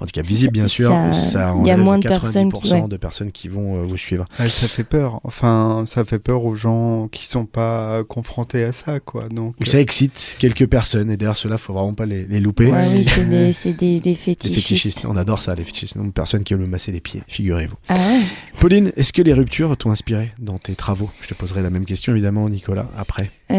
[0.00, 2.88] handicap visible, bien sûr, ça- ça enlève moins de 90% personnes qui- ouais.
[2.88, 4.26] de personnes qui vont euh, vous suivre.
[4.38, 5.20] Ouais, ça fait peur.
[5.24, 9.28] Enfin, ça fait peur aux gens qui sont pas confrontés à ça, quoi.
[9.28, 11.10] Donc, ça excite quelques personnes.
[11.10, 12.66] Et d'ailleurs, ceux-là, faut vraiment pas les, les louper.
[12.66, 14.54] Ouais, oui, c'est des, c'est des, fétichistes.
[14.54, 15.96] fétichistes, on adore ça, les fétichistes.
[15.96, 17.76] Nombre de personnes qui veulent me masser les pieds, figurez-vous.
[17.88, 18.20] Ah ouais.
[18.58, 21.10] Pauline, est-ce que les ruptures t'ont inspiré dans tes travaux?
[21.20, 23.30] Je te poserai la même question, évidemment, Nicolas, après.
[23.50, 23.54] Euh,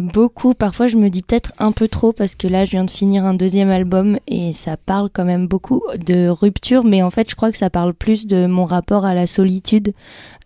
[0.00, 0.54] beaucoup.
[0.54, 3.24] Parfois, je me dis peut-être un peu trop parce que là, je viens de finir
[3.24, 7.34] un deuxième album et ça parle quand même beaucoup de rupture, mais en fait, je
[7.34, 9.94] crois que ça parle plus de mon rapport à la solitude.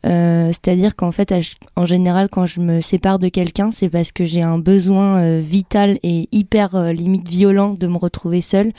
[0.07, 1.35] Euh, C'est-à-dire qu'en fait,
[1.77, 5.41] en général, quand je me sépare de quelqu'un, c'est parce que j'ai un besoin euh,
[5.43, 8.73] vital et hyper euh, limite violent de me retrouver seule.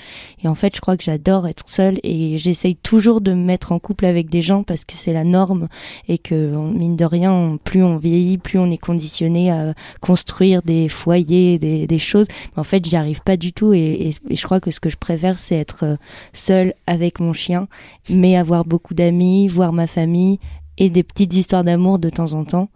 [0.43, 3.71] Et en fait, je crois que j'adore être seule et j'essaye toujours de me mettre
[3.71, 5.67] en couple avec des gens parce que c'est la norme
[6.07, 10.87] et que mine de rien, plus on vieillit, plus on est conditionné à construire des
[10.87, 12.27] foyers, des, choses.
[12.55, 14.89] Mais en fait, j'y arrive pas du tout et, et- je crois que ce que
[14.89, 15.97] je préfère, c'est être
[16.31, 17.67] seule avec mon chien,
[18.09, 20.39] mais avoir beaucoup d'amis, voir ma famille
[20.79, 22.69] et des petites histoires d'amour de temps en temps.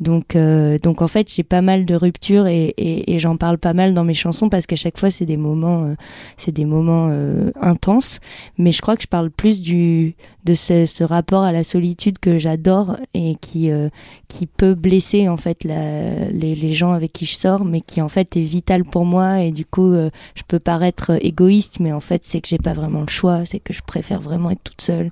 [0.00, 3.56] Donc, euh, donc en fait, j'ai pas mal de ruptures et, et, et j'en parle
[3.56, 5.94] pas mal dans mes chansons parce qu'à chaque fois, c'est des moments, euh,
[6.38, 8.18] c'est des moments euh, intenses.
[8.58, 12.18] Mais je crois que je parle plus du de ce, ce rapport à la solitude
[12.18, 13.90] que j'adore et qui euh,
[14.26, 18.02] qui peut blesser en fait la, les, les gens avec qui je sors, mais qui
[18.02, 21.92] en fait est vital pour moi et du coup, euh, je peux paraître égoïste, mais
[21.92, 24.64] en fait, c'est que j'ai pas vraiment le choix, c'est que je préfère vraiment être
[24.64, 25.10] toute seule.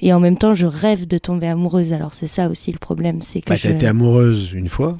[0.00, 1.92] Et en même temps, je rêve de tomber amoureuse.
[1.92, 3.62] Alors c'est ça aussi le problème, c'est que Bah, je...
[3.68, 4.96] T'as été amoureuse une fois.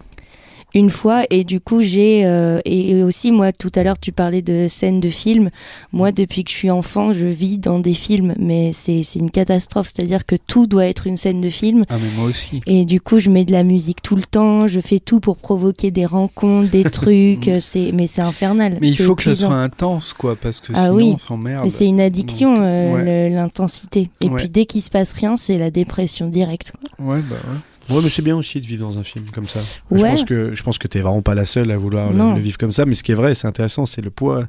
[0.76, 4.42] Une fois et du coup j'ai euh, et, aussi moi tout à l'heure tu parlais
[4.42, 5.48] de scènes de films
[5.92, 9.30] moi depuis que je suis enfant je vis dans des films mais c'est c'est une
[9.30, 12.28] catastrophe c'est à dire que tout doit être une scène de film ah, mais moi
[12.28, 12.60] aussi.
[12.66, 15.36] et du coup je mets de la musique tout le temps je fais tout pour
[15.38, 19.54] provoquer des rencontres des trucs c'est mais c'est infernal Mais il faut que ça soit
[19.54, 21.12] intense, quoi, parce que Ah sinon oui.
[21.14, 21.64] on s'emmerde.
[21.64, 23.30] mais c'est une addiction euh, ouais.
[23.30, 24.36] l'intensité et Ouais.
[24.36, 27.06] puis dès qu'il se passe rien c'est la dépression directe quoi.
[27.14, 27.58] Ouais, bah ouais.
[27.90, 29.60] Ouais, mais c'est bien aussi de vivre dans un film comme ça.
[29.90, 32.58] Je pense que je pense que t'es vraiment pas la seule à vouloir le, vivre
[32.58, 32.84] comme ça.
[32.86, 34.46] Mais ce qui est vrai, c'est intéressant, c'est le poids,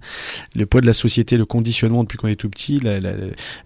[0.56, 3.12] le poids de la société, le conditionnement depuis qu'on est tout petit, la, la,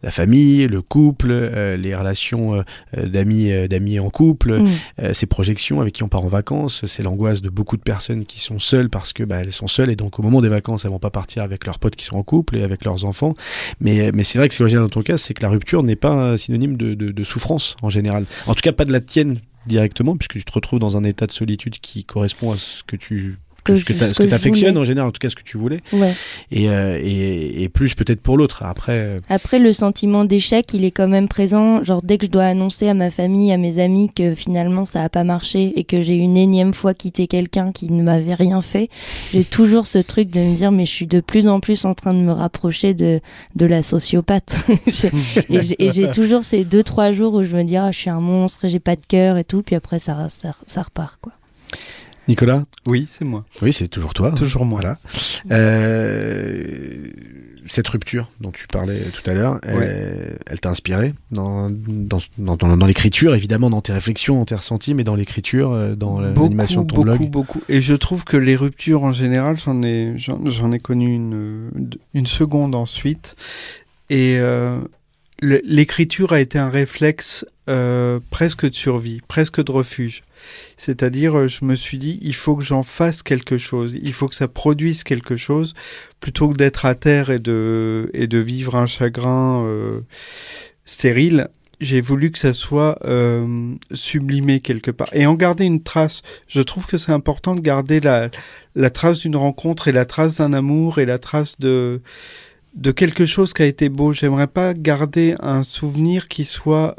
[0.03, 2.61] la famille, le couple, euh, les relations euh,
[2.97, 4.67] euh, d'amis, euh, d'amis en couple, Mm.
[5.01, 6.85] euh, ces projections avec qui on part en vacances.
[6.87, 9.89] C'est l'angoisse de beaucoup de personnes qui sont seules parce que bah, elles sont seules
[9.89, 12.17] et donc au moment des vacances, elles vont pas partir avec leurs potes qui sont
[12.17, 13.33] en couple et avec leurs enfants.
[13.79, 15.83] Mais mais c'est vrai que ce est original dans ton cas, c'est que la rupture
[15.83, 18.25] n'est pas synonyme de, de, de souffrance en général.
[18.47, 21.27] En tout cas, pas de la tienne directement, puisque tu te retrouves dans un état
[21.27, 24.23] de solitude qui correspond à ce que tu Que ce que t'a- ce ce que
[24.23, 24.81] que je t'affectionnes voulais.
[24.81, 26.13] en général, en tout cas ce que tu voulais, ouais
[26.51, 28.63] et, euh, et, et plus peut-être pour l'autre.
[28.63, 31.83] Après, euh, Après, le sentiment d'échec, il est quand même présent.
[31.83, 35.03] Genre, dès que je dois annoncer à ma famille, à mes amis que finalement ça
[35.03, 38.61] a pas marché et que j'ai une énième fois quitté quelqu'un qui ne m'avait rien
[38.61, 38.89] fait,
[39.31, 41.93] j'ai toujours ce truc de me dire, mais je suis de plus en plus en
[41.93, 43.19] train de me rapprocher de,
[43.55, 44.55] de la sociopathe.
[44.87, 45.11] J'ai-
[45.49, 47.97] et j'ai- et j'ai toujours ces deux, trois jours où je me dis, ah, je
[47.99, 49.61] suis un monstre, j'ai pas de cœur et tout.
[49.61, 51.31] Puis après, ça, ça, ça repart, quoi.
[52.27, 53.45] Nicolas, Oui, c'est moi.
[53.61, 54.31] oui, c'est toujours toi.
[54.31, 54.79] Toujours moi.
[54.81, 54.99] Voilà.
[55.51, 57.07] Euh,
[57.65, 63.33] cette rupture dont tu parlais tout à l'heure, elle t'a inspiré dans, dans, dans, l'écriture,
[63.35, 67.03] évidemment, dans tes réflexions, dans tes ressentis, mais dans l'écriture, euh, dans l'animation de ton
[67.03, 67.29] beaucoup, blog.
[67.29, 67.61] beaucoup.
[67.69, 71.71] Et je trouve que les ruptures en général, j'en ai, j'en, j'en ai connu une,
[72.13, 73.35] une seconde ensuite.
[74.09, 74.77] Et euh,
[75.41, 80.23] l'écriture a été un réflexe euh, presque de survie, presque de refuge.
[80.77, 84.27] C'est-à-dire, euh, je me suis dit, il faut que j'en fasse quelque chose, il faut
[84.27, 85.73] que ça produise quelque chose,
[86.19, 89.65] plutôt que d'être à terre et de, et de vivre un chagrin.
[89.65, 90.01] euh,
[90.85, 91.49] stérile,
[91.79, 96.21] j'ai voulu que ça soit euh, sublimé quelque part et en garder une trace.
[96.47, 98.29] Je trouve que c'est important de garder la,
[98.75, 102.01] la trace d'une rencontre et la trace d'un amour et la trace de
[102.73, 104.13] de quelque chose qui a été beau.
[104.13, 106.95] J'aimerais pas garder un souvenir qui soit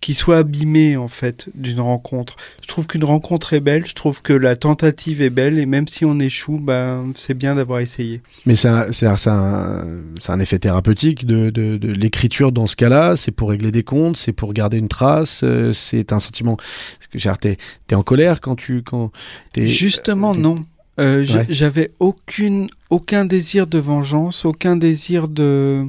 [0.00, 2.36] qui soit abîmé en fait d'une rencontre.
[2.62, 5.88] Je trouve qu'une rencontre est belle, je trouve que la tentative est belle et même
[5.88, 8.20] si on échoue, ben c'est bien d'avoir essayé.
[8.44, 13.16] Mais c'est un, effet thérapeutique de, de, de l'écriture dans ce cas-là.
[13.16, 15.40] C'est pour régler des comptes, c'est pour garder une trace.
[15.42, 16.56] euh, C'est un sentiment.
[16.56, 17.56] Parce que,
[17.86, 19.10] t'es, en colère quand tu, quand
[19.52, 19.66] t'es.
[19.66, 20.56] Justement, non.
[20.98, 21.46] Euh, Ouais.
[21.50, 25.84] J'avais aucune, aucun désir de vengeance, aucun désir de,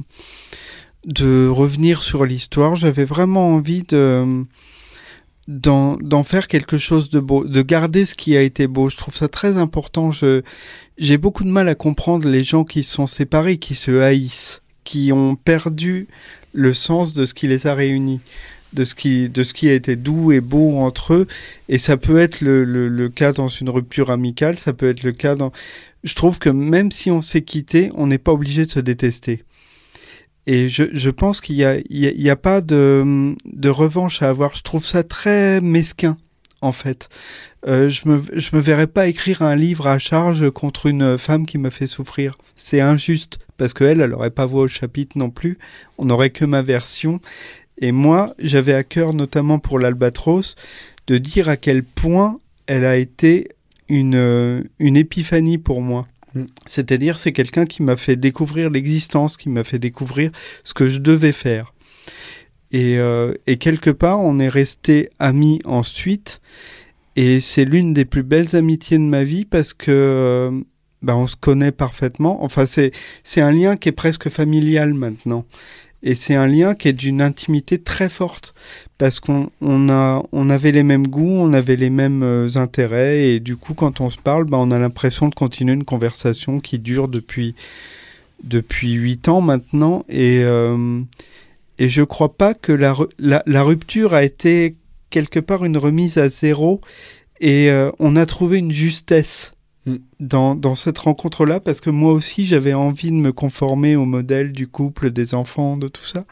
[1.04, 2.76] de revenir sur l'histoire.
[2.76, 4.44] J'avais vraiment envie de,
[5.46, 8.88] d'en, d'en faire quelque chose de beau, de garder ce qui a été beau.
[8.88, 10.10] Je trouve ça très important.
[10.10, 10.42] Je,
[10.98, 14.62] j'ai beaucoup de mal à comprendre les gens qui se sont séparés, qui se haïssent,
[14.84, 16.08] qui ont perdu
[16.52, 18.20] le sens de ce qui les a réunis,
[18.72, 21.26] de ce qui, de ce qui a été doux et beau entre eux.
[21.68, 25.02] Et ça peut être le, le, le cas dans une rupture amicale, ça peut être
[25.02, 25.52] le cas dans...
[26.04, 29.44] Je trouve que même si on s'est quitté, on n'est pas obligé de se détester.
[30.50, 34.56] Et je, pense qu'il y a, y a, a pas de, de revanche à avoir.
[34.56, 36.16] Je trouve ça très mesquin,
[36.62, 37.10] en fait.
[37.66, 41.58] Euh, je me, me verrais pas écrire un livre à charge contre une femme qui
[41.58, 42.38] m'a fait souffrir.
[42.56, 45.58] C'est injuste parce que elle, elle aurait pas voix au chapitre non plus.
[45.98, 47.20] On n'aurait que ma version.
[47.76, 50.54] Et moi, j'avais à cœur, notamment pour l'Albatros,
[51.08, 53.50] de dire à quel point elle a été
[53.90, 56.08] une, une épiphanie pour moi.
[56.34, 56.44] Mm.
[56.66, 60.30] C'est-à-dire, c'est quelqu'un qui m'a fait découvrir l'existence, qui m'a fait découvrir
[60.64, 61.74] ce que je devais faire.
[62.70, 66.40] Et, euh, et quelque part, on est resté amis ensuite.
[67.16, 70.60] Et c'est l'une des plus belles amitiés de ma vie parce que euh,
[71.02, 72.44] bah, on se connaît parfaitement.
[72.44, 72.92] Enfin, c'est
[73.24, 75.44] c'est un lien qui est presque familial maintenant.
[76.02, 78.54] Et c'est un lien qui est d'une intimité très forte
[78.98, 83.28] parce qu'on on a on avait les mêmes goûts, on avait les mêmes euh, intérêts
[83.28, 86.60] et du coup quand on se parle, bah, on a l'impression de continuer une conversation
[86.60, 87.54] qui dure depuis
[88.44, 91.00] depuis huit ans maintenant et euh,
[91.78, 94.76] et je crois pas que la, la rupture a été
[95.10, 96.80] quelque part une remise à zéro
[97.40, 99.52] et euh, on a trouvé une justesse
[99.88, 99.96] Mm.
[100.20, 104.52] dans, dans cette rencontre-là parce que moi aussi j'avais envie de me conformer au modèle
[104.52, 106.24] du couple, des enfants, de tout ça.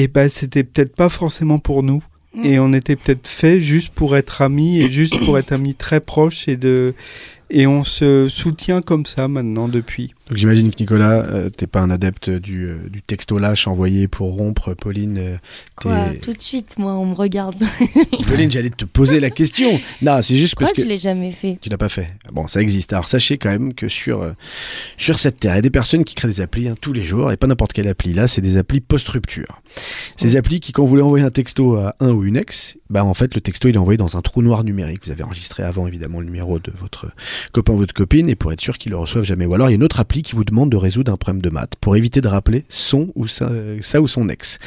[0.00, 2.02] Et ben c'était peut-être pas forcément pour nous.
[2.34, 2.44] Mm.
[2.46, 6.00] Et on était peut-être fait juste pour être amis et juste pour être amis très
[6.00, 6.94] proches et de
[7.50, 10.14] et on se soutient comme ça maintenant depuis.
[10.28, 14.06] Donc j'imagine que Nicolas, euh, t'es pas un adepte du, euh, du texto lâche envoyé
[14.06, 14.74] pour rompre.
[14.74, 15.36] Pauline, euh,
[15.74, 17.56] Quoi, tout de suite, moi, on me regarde.
[18.28, 19.80] Pauline, j'allais te poser la question.
[20.02, 21.58] Non, c'est juste Je parce que je l'ai jamais fait.
[21.60, 22.12] tu l'as pas fait.
[22.32, 22.92] Bon, ça existe.
[22.92, 24.32] Alors sachez quand même que sur euh,
[24.98, 27.02] sur cette terre, il y a des personnes qui créent des applis hein, tous les
[27.02, 28.12] jours et pas n'importe quelle appli.
[28.12, 29.60] Là, c'est des applis post-rupture.
[30.16, 33.04] Ces applis qui, quand vous voulez envoyer un texto à un ou une ex, bah
[33.04, 35.02] en fait le texto il est envoyé dans un trou noir numérique.
[35.06, 37.08] Vous avez enregistré avant évidemment le numéro de votre
[37.52, 39.46] copain ou votre copine et pour être sûr qu'il le reçoive jamais.
[39.46, 41.42] Ou alors il y a une autre appli qui vous demande de résoudre un problème
[41.42, 44.58] de maths pour éviter de rappeler son ou sa, euh, ça ou son ex.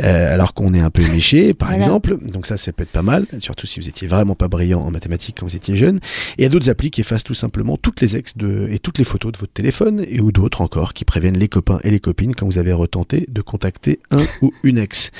[0.00, 1.82] Euh, alors qu'on est un peu éméché, par Voilà.
[1.84, 2.16] exemple.
[2.20, 4.90] Donc ça, ça peut être pas mal, surtout si vous étiez vraiment pas brillant en
[4.90, 5.96] mathématiques quand vous étiez jeune.
[5.96, 6.00] Et
[6.38, 8.98] il y a d'autres applis qui effacent tout simplement toutes les ex de, et toutes
[8.98, 12.00] les photos de votre téléphone et ou d'autres encore qui préviennent les copains et les
[12.00, 15.10] copines quand vous avez retenté de contacter un ou une ex.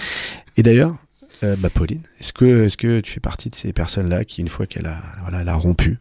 [0.57, 0.95] Et d'ailleurs,
[1.43, 4.49] euh, bah Pauline, est-ce que, est-ce que tu fais partie de ces personnes-là qui, une
[4.49, 5.99] fois qu'elle a, voilà, elle a rompu,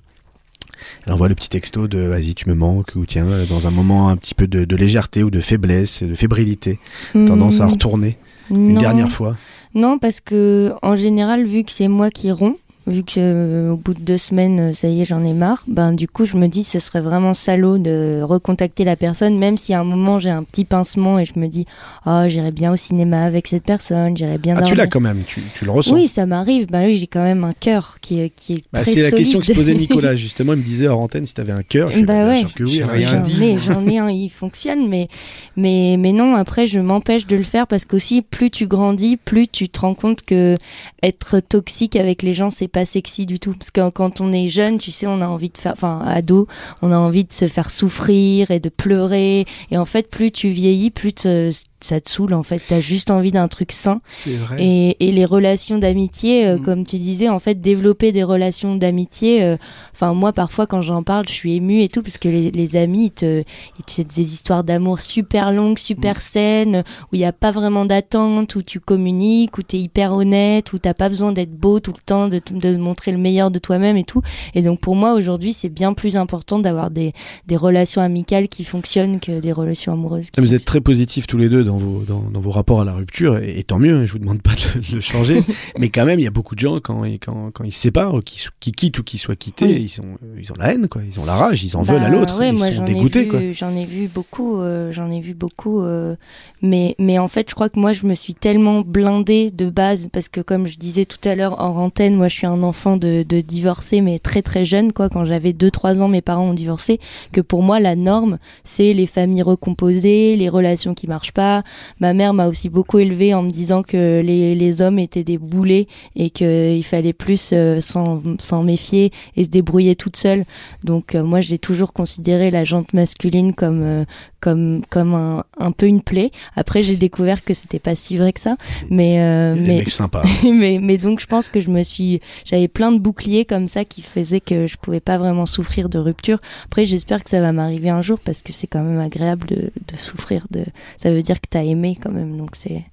[1.06, 3.72] elle envoie le petit texto de vas-y tu me manques ou tiens euh, dans un
[3.72, 6.80] moment un petit peu de, de légèreté ou de faiblesse, de fébrilité,
[7.14, 8.18] tendance à Hmm, retourner
[8.50, 8.80] une non.
[8.80, 9.36] dernière fois.
[9.76, 13.78] Non, parce que en général, vu que c'est moi qui romps, vu que euh, au
[13.78, 16.36] bout de deux semaines, euh, ça y est, j'en ai marre, ben du coup, je
[16.38, 20.20] me dis, ce serait vraiment salaud de recontacter la personne, même si à un moment
[20.20, 21.66] j'ai un petit pincement et je me dis,
[22.06, 24.56] oh, j'irais bien au cinéma avec cette personne, j'irais bien.
[24.58, 25.94] Ah tu l'as quand même, tu, tu le ressens.
[25.94, 26.68] Oui, ça m'arrive.
[26.68, 29.12] Ben oui, j'ai quand même un cœur qui est qui est Bah, très c'est la
[29.12, 30.54] question que se posait Nicolas justement.
[30.54, 31.90] Il me disait hors antenne si t'avais un cœur.
[31.92, 32.40] Je Bah ouais.
[32.40, 32.82] sûr que oui.
[32.82, 33.44] J'en dit.
[33.44, 35.08] ai, j'en ai un, il fonctionne, mais,
[35.56, 39.48] mais, mais non, après, je m'empêche de le faire parce qu'aussi, plus tu grandis, plus
[39.48, 40.56] tu te rends compte que
[41.02, 43.54] être toxique avec les gens, c'est pas sexy du tout.
[43.54, 46.48] Parce que quand on est jeune, tu sais, on a envie de faire, enfin, ado,
[46.82, 49.46] on a envie de se faire souffrir et de pleurer.
[49.72, 51.52] Et en fait, plus tu vieillis, plus te-
[51.84, 52.62] ça te saoule, en fait.
[52.68, 54.02] T'as juste envie d'un truc sain.
[54.06, 54.58] C'est vrai.
[54.64, 56.62] Et, et les relations d'amitié, euh, Mm.
[56.62, 59.44] comme tu disais, en fait, développer des relations d'amitié.
[59.44, 59.58] euh,
[59.94, 62.76] Enfin, moi, parfois, quand j'en parle, je suis émue et tout, parce que les, les
[62.76, 63.44] amis, ils te,
[63.80, 67.86] ils te des histoires d'amour super longues, super saines, où il n'y a pas vraiment
[67.86, 71.80] d'attente, où tu communiques, où tu es hyper honnête, où t'as pas besoin d'être beau
[71.80, 74.22] tout le temps, de, de montrer le meilleur de toi-même et tout.
[74.56, 77.14] Et donc, pour moi, aujourd'hui, c'est bien plus important d'avoir des,
[77.48, 80.28] des relations amicales qui fonctionnent que des relations amoureuses.
[80.38, 82.86] Vous êtes très positifs tous les deux dans, dans vos, dans, dans vos rapports à
[82.86, 85.02] la rupture, et, et tant mieux, hein, je vous demande pas de le, de le
[85.02, 85.42] changer,
[85.80, 87.80] mais quand même, il y a beaucoup de gens, quand, ils- quand, quand ils se
[87.82, 89.94] séparent, qui, qui quittent ou qui soient quittés, Oui.
[89.98, 92.04] ils, euh, ils ont la haine, quoi, ils ont la rage, ils en Bah, veulent
[92.04, 93.54] à l'autre, ouais, ils moi, sont dégoûtés.
[93.54, 95.82] J'en ai vu beaucoup, euh, j'en ai vu beaucoup.
[95.82, 96.16] euh,
[96.62, 100.08] mais, mais en fait, je crois que moi, je me suis tellement blindée de base
[100.12, 102.98] parce que, comme je disais tout à l'heure en antenne, moi, je suis un enfant
[102.98, 105.10] de, de divorcé, mais très très jeune, quoi.
[105.10, 107.00] Quand j'avais 2-3 ans, mes parents ont divorcé.
[107.32, 111.63] Que pour moi, la norme, c'est les familles recomposées, les relations qui marchent pas.
[112.00, 115.88] Ma mère m'a aussi beaucoup élevée en me disant que les, hommes étaient des boulets
[116.16, 120.46] et qu'il fallait plus euh, s'en méfier et se débrouiller toute seule.
[120.84, 124.06] Donc euh, moi j'ai toujours considéré la jante masculine comme euh,
[124.40, 126.32] comme comme un, un peu une plaie.
[126.56, 128.56] Après j'ai découvert que c'était pas si vrai que ça,
[128.90, 130.24] mais euh, mais, mecs sympas.
[130.44, 133.86] mais mais donc je pense que je me suis j'avais plein de boucliers comme ça
[133.86, 136.40] qui faisaient que je pouvais pas vraiment souffrir de rupture.
[136.66, 139.56] Après j'espère que ça va m'arriver un jour parce que c'est quand même agréable de,
[139.56, 140.66] de souffrir de
[140.98, 142.84] ça veut dire que t'as aimé quand même donc c'est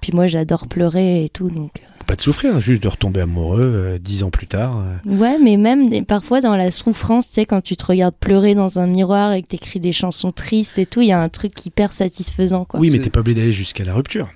[0.00, 3.60] puis moi j'adore pleurer et tout donc euh, Pas de souffrir, juste de retomber amoureux
[3.62, 4.78] euh, dix ans plus tard.
[4.78, 5.16] euh.
[5.16, 8.78] Ouais, mais même parfois dans la souffrance, tu sais, quand tu te regardes pleurer dans
[8.78, 11.64] un miroir et que t'écris des chansons tristes et tout, il y a un truc
[11.64, 12.80] hyper satisfaisant, quoi.
[12.80, 14.28] Oui, mais t'es pas obligé d'aller jusqu'à la rupture.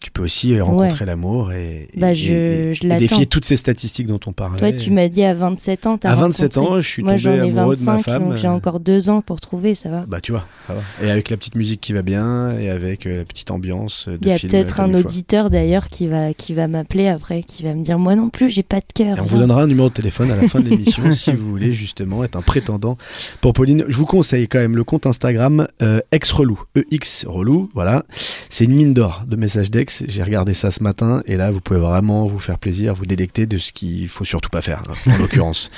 [0.00, 3.00] Tu peux aussi euh, rencontrer l'amour et, et- Bah, je- et- et- je et l'attends.
[3.00, 4.56] défier toutes ces statistiques dont on parlait.
[4.58, 6.76] Toi, tu m'as dit à 27 ans, t'as À 27 rencontré.
[6.76, 8.28] ans, je suis Moi, tombé ai amoureux de 25, ma femme.
[8.28, 10.04] donc j'ai encore deux ans pour trouver, ça va.
[10.06, 10.80] Bah tu vois, ça va.
[11.04, 14.12] Et avec la petite musique qui va bien, et avec euh, la petite ambiance euh,
[14.12, 17.64] de Il y a peut-être un auditeur d'ailleurs qui va qui va m'appeler après, qui
[17.64, 19.10] va me dire moi non plus, j'ai pas de cœur.
[19.10, 19.24] On viens.
[19.24, 22.22] vous donnera un numéro de téléphone à la fin de l'émission si vous voulez justement
[22.22, 22.96] être un prétendant
[23.40, 23.84] pour Pauline.
[23.88, 28.04] Je vous conseille quand même le compte Instagram euh, ex relou, EX relou, voilà.
[28.48, 29.87] C'est une mine d'or de messages d'ex.
[29.90, 33.46] J'ai regardé ça ce matin et là vous pouvez vraiment vous faire plaisir, vous délecter
[33.46, 35.70] de ce qu'il faut surtout pas faire hein, en l'occurrence.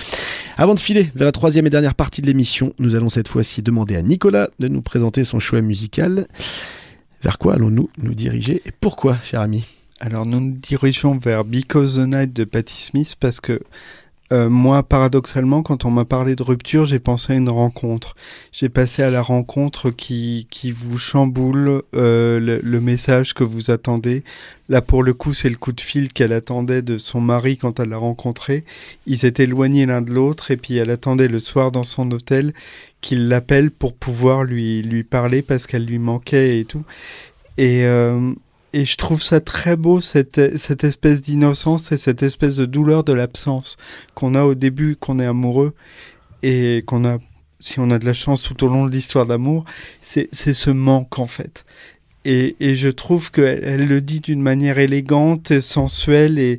[0.56, 3.62] Avant de filer vers la troisième et dernière partie de l'émission, nous allons cette fois-ci
[3.62, 6.26] demander à Nicolas de nous présenter son choix musical.
[7.22, 9.64] Vers quoi allons-nous nous diriger et pourquoi, cher ami?
[10.00, 13.60] Alors nous nous dirigeons vers Because the Night de Patti Smith parce que
[14.32, 18.14] euh, moi, paradoxalement, quand on m'a parlé de rupture, j'ai pensé à une rencontre.
[18.52, 23.72] J'ai passé à la rencontre qui, qui vous chamboule euh, le, le message que vous
[23.72, 24.22] attendez.
[24.68, 27.80] Là, pour le coup, c'est le coup de fil qu'elle attendait de son mari quand
[27.80, 28.64] elle l'a rencontré.
[29.06, 32.52] Ils étaient éloignés l'un de l'autre et puis elle attendait le soir dans son hôtel
[33.00, 36.84] qu'il l'appelle pour pouvoir lui, lui parler parce qu'elle lui manquait et tout.
[37.58, 38.32] Et, euh,
[38.72, 43.04] et je trouve ça très beau, cette, cette espèce d'innocence et cette espèce de douleur
[43.04, 43.76] de l'absence
[44.14, 45.74] qu'on a au début, qu'on est amoureux
[46.42, 47.18] et qu'on a,
[47.58, 49.64] si on a de la chance tout au long de l'histoire d'amour,
[50.00, 51.64] c'est ce manque en fait.
[52.24, 56.58] Et, et je trouve qu'elle elle le dit d'une manière élégante et sensuelle et,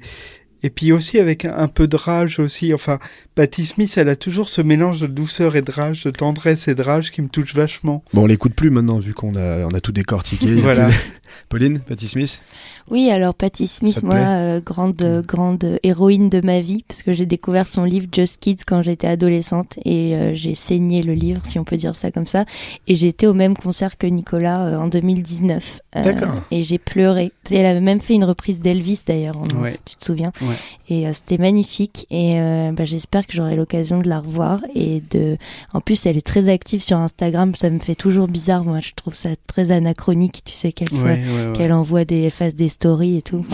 [0.64, 2.74] et puis aussi avec un, un peu de rage aussi.
[2.74, 3.00] Enfin,
[3.42, 6.76] Patti Smith, elle a toujours ce mélange de douceur et de rage, de tendresse et
[6.76, 8.04] de rage qui me touche vachement.
[8.14, 10.46] Bon, on l'écoute plus maintenant vu qu'on a, on a tout décortiqué.
[10.62, 10.90] Voilà.
[10.90, 11.12] plus-
[11.50, 12.42] Pauline, Patti Smith?
[12.90, 17.04] Oui, alors Patti Ça Smith, moi, euh, grande euh, grande héroïne de ma vie, parce
[17.04, 21.14] que j'ai découvert son livre Just Kids quand j'étais adolescente et euh, j'ai saigné le
[21.14, 22.46] livre, si on peut dire ça comme ça.
[22.88, 25.80] Et j'ai été au même concert que Nicolas euh, en 2019.
[25.96, 26.36] Euh, D'accord.
[26.52, 27.32] Et j'ai pleuré.
[27.50, 29.78] Elle avait même fait une reprise d'Elvis d'ailleurs, en- Ouais.
[29.86, 30.32] tu te souviens?
[30.42, 30.56] Ouais.
[30.90, 32.08] Et euh, c'était magnifique.
[32.12, 34.62] Et euh, bah, j'espère que j'aurai l'occasion de la revoir.
[34.76, 35.38] Et de,
[35.74, 37.56] en plus, elle est très active sur Instagram.
[37.56, 38.64] Ça me fait toujours bizarre.
[38.64, 40.42] Moi, je trouve ça très anachronique.
[40.46, 41.54] Tu sais qu'elle soit Ouais, ouais, ouais.
[41.56, 43.46] qu'elle envoie des, elle fasse des stories et tout.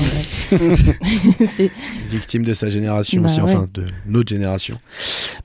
[2.09, 3.51] Victime de sa génération Bah aussi, ouais.
[3.51, 4.79] enfin de notre génération.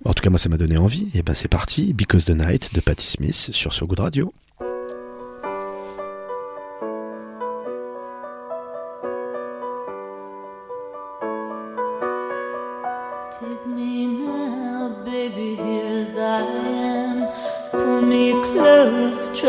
[0.04, 1.08] En tout cas, moi, ça m'a donné envie.
[1.14, 1.92] Et ben, c'est parti.
[1.92, 4.32] Because the Night de Patti Smith sur So Good Radio.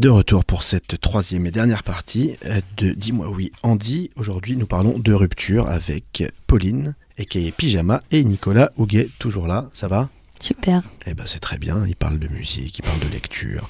[0.00, 4.08] De retour pour cette troisième et dernière partie euh, de Dis-moi oui, Andy.
[4.16, 7.52] Aujourd'hui, nous parlons de rupture avec Pauline, a.k.a.
[7.52, 9.68] Pyjama, et Nicolas Houguet, toujours là.
[9.74, 10.08] Ça va?
[10.40, 10.82] Super.
[11.04, 11.84] Eh ben, c'est très bien.
[11.86, 13.68] Ils parlent de musique, ils parlent de lecture.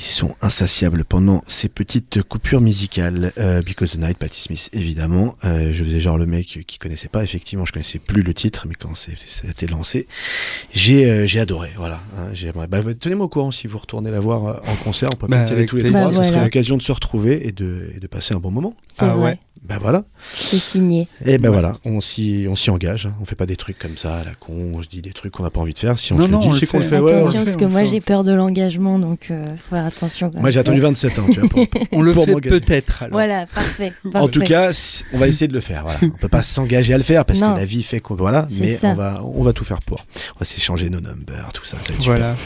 [0.00, 3.32] Ils sont insatiables pendant ces petites coupures musicales.
[3.36, 5.34] Euh, Because the Night, Patti Smith, évidemment.
[5.44, 7.24] Euh, je faisais genre le mec qui connaissait pas.
[7.24, 10.06] Effectivement, je connaissais plus le titre, mais quand c'est, ça a été lancé,
[10.72, 11.70] j'ai, euh, j'ai adoré.
[11.76, 12.00] Voilà.
[12.16, 12.66] Hein, j'ai, bah,
[13.00, 15.08] tenez-moi au courant si vous retournez la voir euh, en concert.
[15.12, 16.04] On peut Bah, tous les trois.
[16.04, 16.44] Bah, Ça serait voilà.
[16.44, 18.74] l'occasion de se retrouver et de, et de passer un bon moment.
[18.98, 19.24] Ah vrai.
[19.24, 19.38] ouais.
[19.64, 20.04] Ben voilà.
[20.34, 21.08] C'est signé.
[21.24, 21.54] Et ben Ouais.
[21.54, 23.06] voilà, on s'y, on s'y engage.
[23.06, 23.14] hein.
[23.20, 24.72] On fait pas des trucs comme ça à la con.
[24.76, 25.98] On se dit des trucs qu'on n'a pas envie de faire.
[25.98, 26.98] Si on Non, se non, le dit, on le c'est qu'on le fait.
[27.00, 27.12] ouais.
[27.12, 27.86] Attention, on parce fait, que moi fait.
[27.90, 30.30] j'ai peur de l'engagement, donc euh, faut faire attention.
[30.30, 32.60] quand Moi, j'ai attendu 27 ans, tu vois, pour- On le Pour fait m'engager.
[32.60, 33.12] peut-être alors.
[33.12, 33.92] Voilà, parfait.
[34.14, 34.70] En tout cas,
[35.12, 35.82] on va essayer de le faire.
[35.84, 35.98] Voilà.
[36.02, 37.54] On peut pas s'engager à le faire parce Non.
[37.54, 38.88] que la vie fait qu'on voilà, C'est mais ça.
[38.88, 39.98] on va on va tout faire pour.
[40.36, 41.76] On va s'échanger nos numbers, tout ça.
[41.78, 41.96] super.
[42.04, 42.36] Voilà.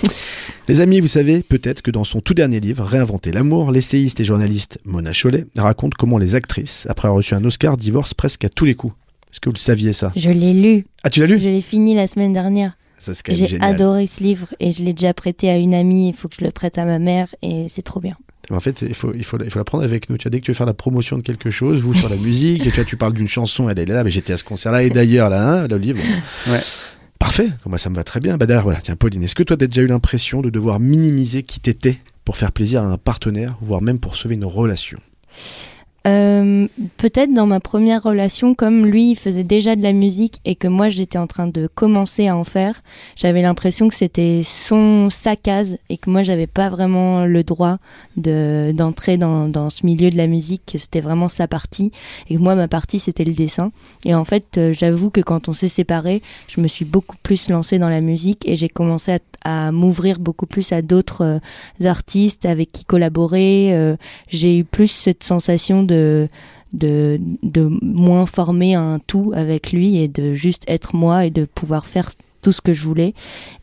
[0.68, 4.24] Les amis, vous savez peut-être que dans son tout dernier livre, Réinventer l'amour, l'essayiste et
[4.24, 8.48] journaliste Mona Chollet raconte comment les actrices, après avoir reçu un Oscar, divorcent presque à
[8.48, 8.94] tous les coups.
[9.30, 10.12] Est-ce que vous le saviez ça?
[10.16, 10.84] Je l'ai lu.
[11.02, 11.40] Ah, tu l'as lu?
[11.40, 12.76] Je l'ai fini la semaine dernière.
[12.98, 13.74] Ça c'est quand même J'ai génial.
[13.74, 16.08] adoré ce livre et je l'ai déjà prêté à une amie.
[16.10, 18.16] Il faut que je le prête à ma mère et c'est trop bien.
[18.50, 20.18] En fait, il faut, il faut, il faut la prendre avec nous.
[20.18, 22.16] Tu as dès que tu veux faire la promotion de quelque chose, vous sur la
[22.28, 24.44] musique, et tu, vois, tu parles d'une chanson, elle est là, mais j'étais à ce
[24.44, 26.00] concert-là, et d'ailleurs, là, hein, le livre.
[26.48, 26.60] Ouais.
[27.18, 28.36] Parfait, moi ça me va très bien.
[28.36, 30.80] Bah d'ailleurs, voilà, tiens, Pauline, est-ce que toi, tu as déjà eu l'impression de devoir
[30.80, 34.98] minimiser qui t'étais pour faire plaisir à un partenaire, voire même pour sauver une relation?
[36.06, 40.54] Euh, Peut-être dans ma première relation, comme lui, il faisait déjà de la musique et
[40.54, 42.82] que moi, j'étais en train de commencer à en faire,
[43.16, 47.78] j'avais l'impression que c'était son sa case et que moi, j'avais pas vraiment le droit
[48.16, 51.90] de d'entrer dans, dans ce milieu de la musique, que c'était vraiment sa partie
[52.28, 53.72] et que moi, ma partie, c'était le dessin.
[54.04, 57.48] Et en fait, euh, j'avoue que quand on s'est séparés, je me suis beaucoup plus
[57.48, 61.40] lancée dans la musique et j'ai commencé à, à m'ouvrir beaucoup plus à d'autres
[61.80, 63.96] euh, artistes avec qui collaborer.
[64.28, 66.28] j'ai eu plus cette sensation de de,
[66.72, 71.86] de moins former un tout avec lui et de juste être moi et de pouvoir
[71.86, 72.08] faire
[72.42, 73.14] tout ce que je voulais.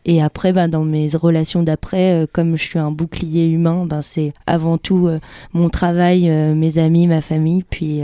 [0.06, 4.02] Et après, ben, dans mes relations d'après, euh, comme je suis un bouclier humain, ben,
[4.02, 5.20] c'est avant tout euh,
[5.54, 8.02] mon travail, euh, mes amis, ma famille, puis,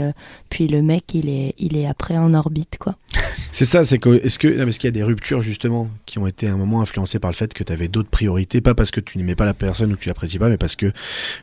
[0.50, 2.94] puis le mec, il est, il est après en orbite, quoi.
[3.52, 6.46] C'est ça, c'est que est-ce que qu'il y a des ruptures justement qui ont été
[6.46, 9.00] à un moment influencées par le fait que tu avais d'autres priorités, pas parce que
[9.00, 10.92] tu n'aimais pas la personne ou que tu l'apprécies pas, mais parce que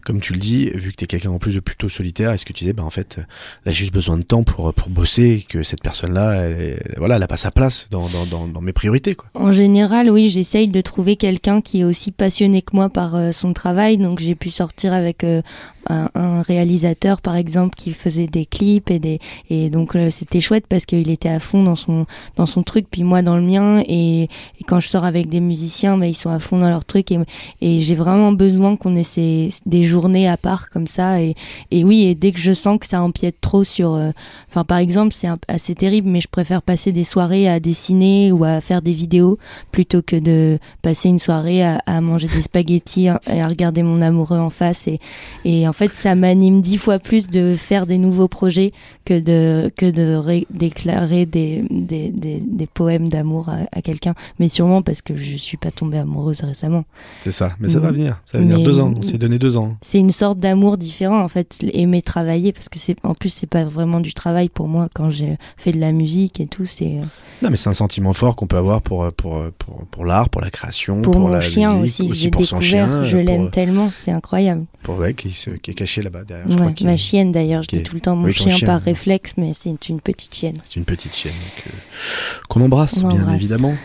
[0.05, 2.45] comme tu le dis, vu que tu es quelqu'un en plus de plutôt solitaire, est-ce
[2.45, 3.17] que tu disais bah en fait
[3.65, 7.15] là j'ai juste besoin de temps pour pour bosser que cette personne là elle, voilà,
[7.15, 9.15] elle a pas sa place dans dans, dans, mes priorités.
[9.35, 13.31] En général, oui, j'essaye de trouver quelqu'un qui est aussi passionné que moi par euh,
[13.31, 13.97] son travail.
[13.97, 15.41] Donc, j'ai pu sortir avec euh,
[15.89, 19.19] un, réalisateur, par exemple, qui faisait des clips et des
[19.49, 22.05] et donc euh, c'était chouette parce qu'il était à fond dans son
[22.35, 23.83] dans son truc, puis moi dans le mien.
[23.87, 24.29] Et,
[24.67, 27.19] quand je sors avec des musiciens, bah, ils sont à fond dans leur truc et,
[27.59, 31.21] et j'ai vraiment besoin qu'on ait ces, des journées à part comme ça.
[31.21, 31.35] Et,
[31.71, 34.11] et oui, et dès que je sens que ça empiète trop sur, euh,
[34.49, 38.45] enfin par exemple, c'est assez terrible, mais je préfère passer des soirées à dessiner ou
[38.45, 39.37] à faire des vidéos
[39.71, 44.01] plutôt que de passer une soirée à, à manger des spaghettis et à regarder mon
[44.01, 44.87] amoureux en face.
[44.87, 44.99] Et,
[45.43, 48.71] et fait, ça m'anime dix fois plus de faire des nouveaux projets
[49.05, 54.13] que de, que de ré- déclarer des, des, des, des poèmes d'amour à, à quelqu'un.
[54.39, 56.85] Mais sûrement parce que je suis pas tombée amoureuse récemment.
[57.19, 57.95] C'est ça, mais ça va Mhm.
[57.95, 59.75] venir, ça va venir Mais- deux ans, on s'est donné deux ans.
[59.81, 63.47] C'est une sorte d'amour différent en fait, aimer travailler parce que c'est en plus c'est
[63.47, 66.97] pas vraiment du travail pour moi quand j'ai fait de la musique et tout, c'est
[66.97, 67.03] euh,
[67.41, 70.41] Non mais c'est un sentiment fort qu'on peut avoir pour pour pour, pour l'art, pour
[70.41, 73.49] la création, pour, mon la chien musique, aussi, j'ai pour découvert, chien, je pour- l'aime
[73.51, 74.65] tellement, c'est incroyable.
[74.83, 75.29] pour ouais, qui,
[75.61, 76.49] qui est caché là-bas derrière.
[76.49, 78.77] je Ouais, ma chienne d'ailleurs, je dis tout le temps mon oui, chien, chien, par
[78.77, 78.92] ouais.
[78.93, 80.57] Réflexe, mais c'est une petite chienne.
[80.63, 81.33] C'est une petite chienne
[82.49, 83.75] qu'on embrasse, On bien évidemment.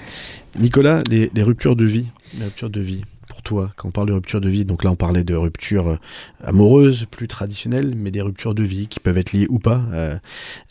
[0.58, 2.06] Nicolas, les, les ruptures de vie,
[2.38, 4.90] les ruptures de vie pour toi, quand on parle de rupture de vie, donc là
[4.90, 5.96] on parlait de ruptures euh,
[6.42, 9.82] amoureuses, plus traditionnelles, mais des ruptures de vie qui peuvent être liées ou pas.
[9.92, 10.18] Euh,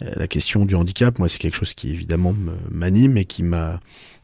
[0.02, 3.44] euh, la question du handicap, moi c'est quelque chose qui évidemment me- m'anime et qui
[3.44, 3.80] m'a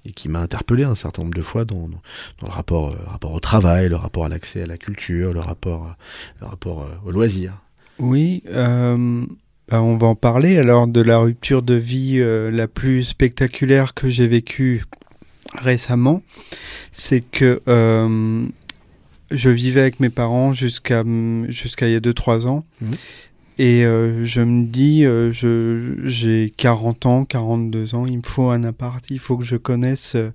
[0.05, 2.01] et qui m'a interpellé un certain nombre de fois dans, dans,
[2.41, 5.39] dans le rapport, euh, rapport au travail, le rapport à l'accès à la culture, le
[5.39, 5.95] rapport,
[6.41, 7.53] le rapport euh, au loisir.
[7.99, 9.23] Oui, euh,
[9.81, 14.09] on va en parler alors de la rupture de vie euh, la plus spectaculaire que
[14.09, 14.83] j'ai vécue
[15.55, 16.21] récemment.
[16.91, 18.45] C'est que euh,
[19.31, 21.03] je vivais avec mes parents jusqu'à
[21.49, 22.65] jusqu'à il y a 2-3 ans.
[22.81, 22.93] Mhm.
[23.59, 28.49] Et euh, je me dis, euh, je j'ai 40 ans, 42 ans, il me faut
[28.49, 30.31] un appart, il faut que je connaisse euh,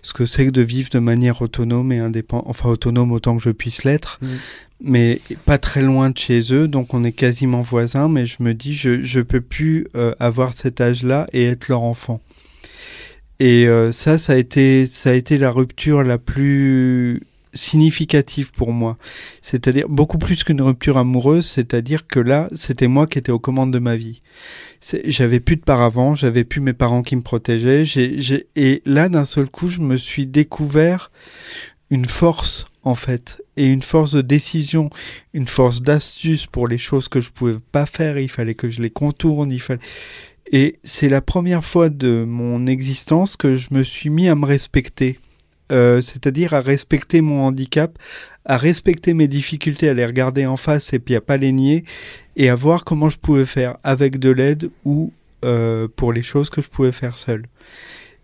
[0.00, 3.42] ce que c'est que de vivre de manière autonome et indépendante, enfin autonome autant que
[3.42, 4.38] je puisse l'être, Mhm.
[4.80, 8.54] Mais pas très loin de chez eux, donc on est quasiment voisins, mais je me
[8.54, 12.20] dis, je je peux plus euh, avoir cet âge-là et être leur enfant.
[13.38, 17.22] Et euh, ça, ça a été, ça a été la rupture la plus
[17.52, 18.98] significative pour moi.
[19.42, 23.72] C'est-à-dire beaucoup plus qu'une rupture amoureuse, c'est-à-dire que là, c'était moi qui étais aux commandes
[23.72, 24.22] de ma vie.
[25.04, 29.08] J'avais plus de paravent, j'avais plus mes parents qui me protégeaient, j'ai, j'ai- et là,
[29.08, 31.10] d'un seul coup, je me suis découvert
[31.90, 34.90] une force en fait, et une force de décision,
[35.32, 38.18] une force d'astuce pour les choses que je pouvais pas faire.
[38.18, 39.56] Il fallait que je les contourne.
[40.52, 44.46] Et c'est la première fois de mon existence que je me suis mis à me
[44.46, 45.18] respecter.
[45.72, 47.98] Euh, c'est-à-dire à respecter mon handicap,
[48.44, 51.82] à respecter mes difficultés, à les regarder en face et puis à pas les nier,
[52.36, 55.12] et à voir comment je pouvais faire avec de l'aide ou
[55.44, 57.46] euh, pour les choses que je pouvais faire seul.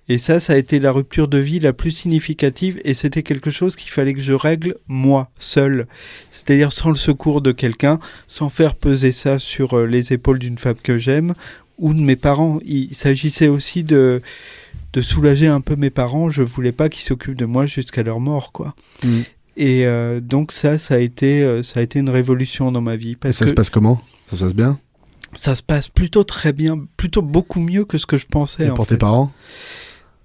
[0.08, 3.50] Et ça, ça a été la rupture de vie la plus significative, et c'était quelque
[3.50, 5.86] chose qu'il fallait que je règle moi, seul.
[6.30, 10.58] C'est-à-dire sans le secours de quelqu'un, sans faire peser ça sur euh, les épaules d'une
[10.58, 11.34] femme que j'aime
[11.78, 12.58] ou de mes parents.
[12.64, 14.22] Il s'agissait aussi de
[14.92, 16.30] de soulager un peu mes parents.
[16.30, 18.74] Je voulais pas qu'ils s'occupent de moi jusqu'à leur mort, quoi.
[19.02, 19.20] Mm.
[19.56, 22.96] Et euh, donc ça, ça a été, euh, ça a été une révolution dans ma
[22.96, 24.00] vie parce ça que se passe comment?
[24.30, 24.78] Ça se passe bien?
[25.34, 28.66] Ça se passe plutôt très bien, plutôt beaucoup mieux que ce que je pensais.
[28.66, 28.94] Et en pour fait.
[28.94, 29.32] tes parents?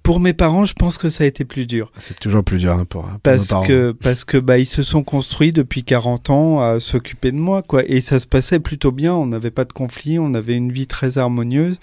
[0.02, 1.92] Pour mes parents, je pense que ça a été plus dur.
[1.98, 3.66] C'est toujours plus dur hein, pour, pour nos Parce parents.
[3.66, 7.62] que, parce que bah, ils se sont construits depuis 40 ans à s'occuper de moi,
[7.62, 7.82] quoi.
[7.86, 10.86] Et ça se passait plutôt bien, on n'avait pas de conflit, on avait une vie
[10.86, 11.76] très harmonieuse.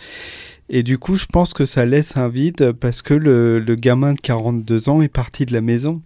[0.68, 4.13] Et du coup, je pense que ça laisse un vide parce que le, le gamin
[4.13, 6.01] de 42 ans est parti de la maison.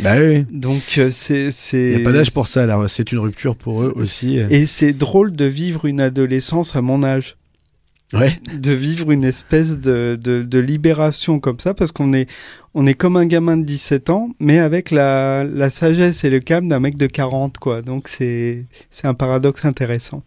[0.00, 1.42] Bah oui, Donc, euh, c'est.
[1.42, 2.84] il n'y c'est a pas d'âge pour ça, là.
[2.88, 4.38] c'est une rupture pour eux aussi.
[4.50, 7.36] Et c'est drôle de vivre une adolescence à mon âge.
[8.12, 8.36] Ouais.
[8.54, 12.28] de vivre une espèce de, de, de libération comme ça, parce qu'on est,
[12.74, 16.40] on est comme un gamin de 17 ans, mais avec la, la sagesse et le
[16.40, 17.80] calme d'un mec de 40, quoi.
[17.82, 20.22] Donc c'est, c'est un paradoxe intéressant.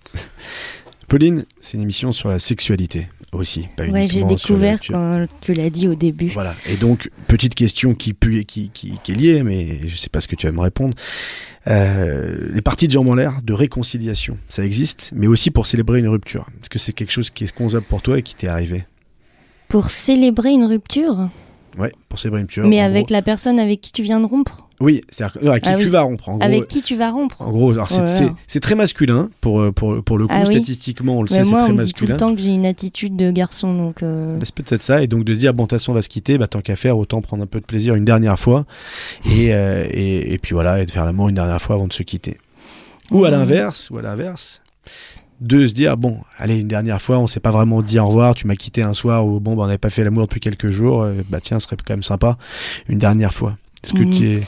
[1.15, 4.79] Pauline, c'est une émission sur la sexualité aussi, pas Ouais, j'ai uniquement sur la découvert
[4.85, 6.27] quand tu l'as dit au début.
[6.27, 6.53] Voilà.
[6.67, 8.13] Et donc, petite question qui,
[8.45, 8.69] qui, qui,
[9.01, 10.93] qui est liée, mais je sais pas ce que tu vas me répondre.
[11.67, 15.99] Euh, les parties de jambes en l'air de réconciliation, ça existe, mais aussi pour célébrer
[15.99, 16.49] une rupture.
[16.61, 18.83] Est-ce que c'est quelque chose qui est concevable pour toi et qui t'est arrivé?
[19.69, 21.29] Pour célébrer une rupture,
[21.77, 22.67] Ouais, pour célébrer une rupture.
[22.67, 23.13] mais avec gros.
[23.13, 25.89] la personne avec qui tu viens de rompre Oui, c'est-à-dire à qui Ah tu oui.
[25.89, 26.27] vas rompre.
[26.27, 29.29] En gros, Avec qui tu vas rompre en gros alors c'est, Oh c'est- très masculin
[29.39, 31.83] pour, pour, pour le coup, Ah statistiquement, on le Mais sait, c'est très on me
[31.83, 32.13] dit tout masculin.
[32.13, 34.03] le temps que j'ai une attitude de garçon, donc...
[34.03, 35.95] euh, Bah, c'est peut-être ça, et donc de se dire, bon, de toute façon, on
[35.95, 38.37] va se quitter, bah, tant qu'à faire, autant prendre un peu de plaisir une dernière
[38.37, 38.65] fois,
[39.25, 41.93] et, euh, et, et puis voilà, et de faire l'amour une dernière fois avant de
[41.93, 42.37] se quitter.
[43.11, 44.61] Ou à l'inverse, ou à l'inverse,
[45.41, 48.35] de se dire, bon, allez, une dernière fois, on s'est pas vraiment dit au revoir,
[48.35, 50.69] tu m'as quitté un soir où, bon, bah, on n'avait pas fait l'amour depuis quelques
[50.69, 52.37] jours, euh, bah tiens, ce serait quand même sympa,
[52.89, 53.57] une dernière fois.
[53.85, 54.39] Est-ce que tu es...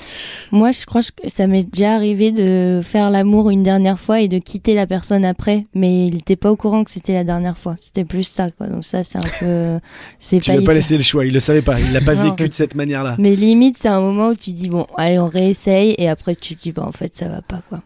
[0.52, 4.28] Moi, je crois que ça m'est déjà arrivé de faire l'amour une dernière fois et
[4.28, 7.58] de quitter la personne après, mais il n'était pas au courant que c'était la dernière
[7.58, 7.76] fois.
[7.78, 8.68] C'était plus ça, quoi.
[8.68, 9.80] Donc ça, c'est un peu...
[10.20, 12.16] C'est Tu pas as pas laissé le choix, il le savait pas, il l'a pas
[12.18, 12.24] Non.
[12.24, 13.16] vécu de cette manière-là.
[13.20, 16.56] Mais limite, c'est un moment où tu dis, bon, allez, on réessaye, et après tu
[16.56, 17.82] dis, bah, en fait, ça va pas, quoi.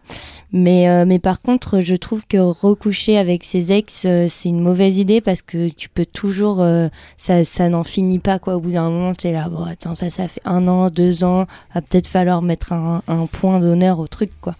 [0.52, 4.60] Mais, euh, mais par contre, je trouve que recoucher avec ses ex, euh, c'est une
[4.60, 8.56] mauvaise idée parce que tu peux toujours, euh, ça, ça n'en finit pas, quoi.
[8.56, 11.24] Au bout d'un moment, tu es là, bon, attends, ça, ça fait un an, deux
[11.24, 14.54] ans, va peut-être falloir mettre un, un point d'honneur au truc, quoi.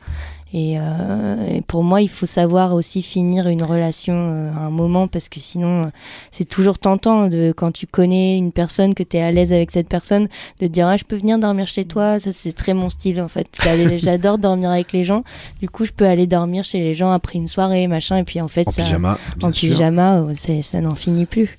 [0.54, 4.70] Et, euh, et pour moi, il faut savoir aussi finir une relation euh, à un
[4.70, 5.86] moment parce que sinon, euh,
[6.30, 9.70] c'est toujours tentant de quand tu connais une personne que tu es à l'aise avec
[9.70, 10.28] cette personne
[10.60, 12.20] de te dire ah je peux venir dormir chez toi.
[12.20, 13.48] Ça c'est très mon style en fait.
[13.96, 15.24] J'adore dormir avec les gens.
[15.60, 18.18] Du coup je peux aller dormir chez les gens après une soirée machin.
[18.18, 19.70] Et puis en fait En ça pyjama, en sûr.
[19.70, 21.58] pyjama c'est- ça n'en finit plus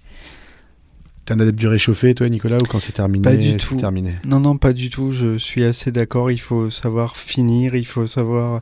[1.25, 3.77] T'es un adepte du réchauffé, toi, Nicolas, ou quand c'est terminé Pas du tout.
[3.77, 5.13] terminé Non, non, pas du tout.
[5.13, 6.31] Je suis assez d'accord.
[6.31, 7.75] Il faut savoir finir.
[7.75, 8.61] Il faut savoir.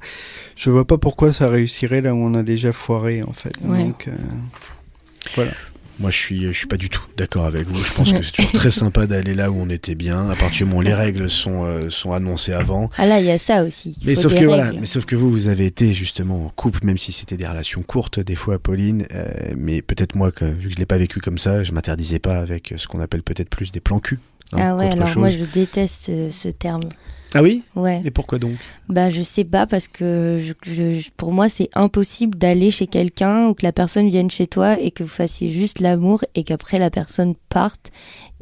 [0.56, 3.54] Je vois pas pourquoi ça réussirait là où on a déjà foiré en fait.
[3.64, 3.84] Ouais.
[3.84, 5.44] Donc, euh,
[6.02, 7.78] Moi, je suis, je suis pas du tout d'accord avec vous.
[7.82, 10.66] Je pense que c'est toujours très sympa d'aller là où on était bien, à partir
[10.66, 12.90] du moment où les règles sont, euh, sont annoncées avant.
[12.98, 15.16] ah là il y a ça aussi Il Mais sauf que voilà, mais sauf que
[15.16, 18.58] vous, vous avez été justement en couple, même si c'était des relations courtes des fois,
[18.58, 19.06] Pauline.
[19.14, 22.20] euh, mais peut-être moi, que, vu que je l'ai pas vécu comme ça, je m'interdisais
[22.20, 24.18] pas avec ce qu'on appelle peut-être plus des plans cul.
[24.54, 26.82] hein, ah ouais alors moi je déteste ce, ce terme
[27.34, 27.64] Ah oui?
[27.76, 28.56] Ouais Et pourquoi donc?
[28.90, 32.88] Bah je sais pas parce que je, je- je- pour moi c'est impossible d'aller chez
[32.88, 36.44] quelqu'un ou que la personne vienne chez toi et que vous fassiez juste l'amour et
[36.44, 37.92] qu'après la personne parte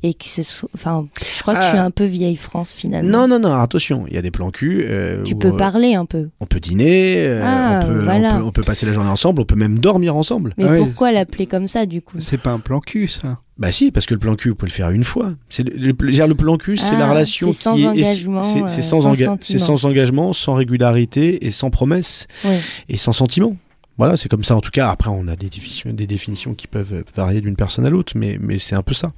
[0.02, 1.84] et que ce soit enfin je crois que je suis Ah.
[1.84, 3.10] un peu vieille France finalement.
[3.10, 4.86] Non, non, non, attention, il y a des plans cul.
[4.88, 6.30] euh, Tu où, peux euh, parler un peu.
[6.40, 8.36] On peut dîner, euh, Ah, on, peut, voilà.
[8.36, 10.54] on, peut, on peut passer la journée ensemble, on peut même dormir ensemble.
[10.58, 10.80] Mais Ah oui.
[10.80, 12.16] pourquoi l'appeler comme ça du coup?
[12.20, 13.38] C'est pas un plan cul ça.
[13.60, 15.34] Bah si, parce que le plan cul, vous pouvez le faire une fois.
[15.50, 17.88] C'est le, le, le- le plan cul, c'est Ah, la relation c'est sans qui est
[17.88, 22.28] engagement, c'est- c'est euh, sans, sans enga- c'est sans engagement, sans régularité et sans promesse
[22.88, 23.58] et sans sentiment.
[23.98, 24.90] Voilà, c'est comme ça en tout cas.
[24.90, 28.38] Après, on a des définitions, des définitions qui peuvent varier d'une personne à l'autre, mais,
[28.40, 29.12] mais c'est un peu ça.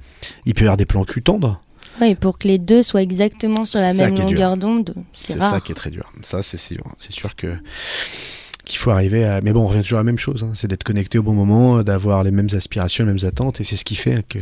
[0.44, 1.60] Il peut y avoir des plans cul tendres,
[2.00, 5.34] Ouais, pour que les deux soient exactement sur la Ça même est longueur d'onde, c'est
[5.34, 5.52] c'est rare.
[5.54, 6.10] ça qui est très dur.
[6.22, 6.82] Ça, c'est sûr.
[6.96, 7.48] C'est sûr que
[8.64, 9.40] qu'il faut arriver à.
[9.40, 10.44] Mais bon, on revient toujours à la même chose.
[10.44, 10.50] hein.
[10.54, 13.76] C'est d'être connecté au bon moment, d'avoir les mêmes aspirations, les mêmes attentes, et c'est
[13.76, 14.38] ce qui fait que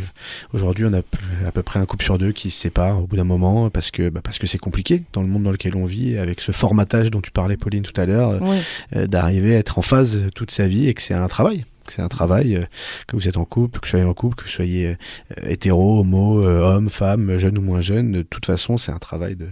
[0.53, 0.99] aujourd'hui, on a
[1.47, 3.91] à peu près un couple sur deux qui se sépare au bout d'un moment parce
[3.91, 6.53] que bah, parce que c'est compliqué dans le monde dans lequel on vit, avec ce
[6.53, 8.39] formatage dont tu parlais, Pauline, tout à l'heure.
[8.43, 8.57] Oui.
[8.97, 11.65] euh, d'arriver à être en phase toute sa vie et que c'est un travail.
[11.91, 12.63] Que c'est un travail, euh,
[13.09, 14.95] que vous êtes en couple, que vous soyez en couple, que vous soyez euh,
[15.51, 18.13] hétéro, homo, euh, homme, femme, jeune ou moins jeune.
[18.13, 19.47] De toute façon, c'est un travail de,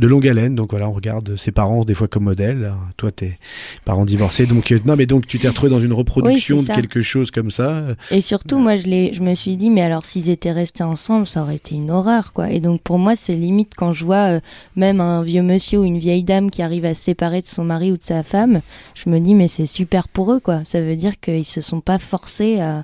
[0.00, 0.56] de longue haleine.
[0.56, 2.64] Donc voilà, on regarde ses parents des fois comme modèle.
[2.64, 3.38] Alors, toi, t'es
[3.84, 4.46] parents divorcés.
[4.46, 7.52] Donc, non, mais donc tu t'es retrouvé dans une reproduction Oui, de quelque chose comme
[7.52, 7.94] ça.
[8.10, 11.42] Et surtout, moi, je, je me suis dit, mais alors s'ils étaient restés ensemble, ça
[11.42, 12.50] aurait été une horreur, quoi.
[12.50, 14.40] Et donc, pour moi, c'est limite quand je vois euh,
[14.74, 17.62] même un vieux monsieur ou une vieille dame qui arrive à se séparer de son
[17.62, 18.62] mari ou de sa femme,
[18.94, 20.64] je me dis, mais c'est super pour eux, quoi.
[20.64, 22.82] Ça veut dire qu'ils se sont pas forcés à,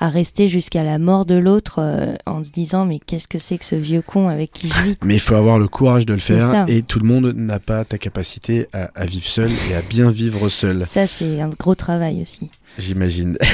[0.00, 3.58] à rester jusqu'à la mort de l'autre euh, en se disant, mais qu'est-ce que c'est
[3.58, 4.96] que ce vieux con avec qui je vis?
[5.04, 6.50] Mais il faut avoir le courage de le faire.
[6.50, 6.64] ça.
[6.68, 10.10] Et tout le monde n'a pas ta capacité à, à vivre seul et à bien
[10.10, 10.84] vivre seul.
[10.84, 12.50] Ça, c'est un gros travail aussi.
[12.78, 13.38] J'imagine.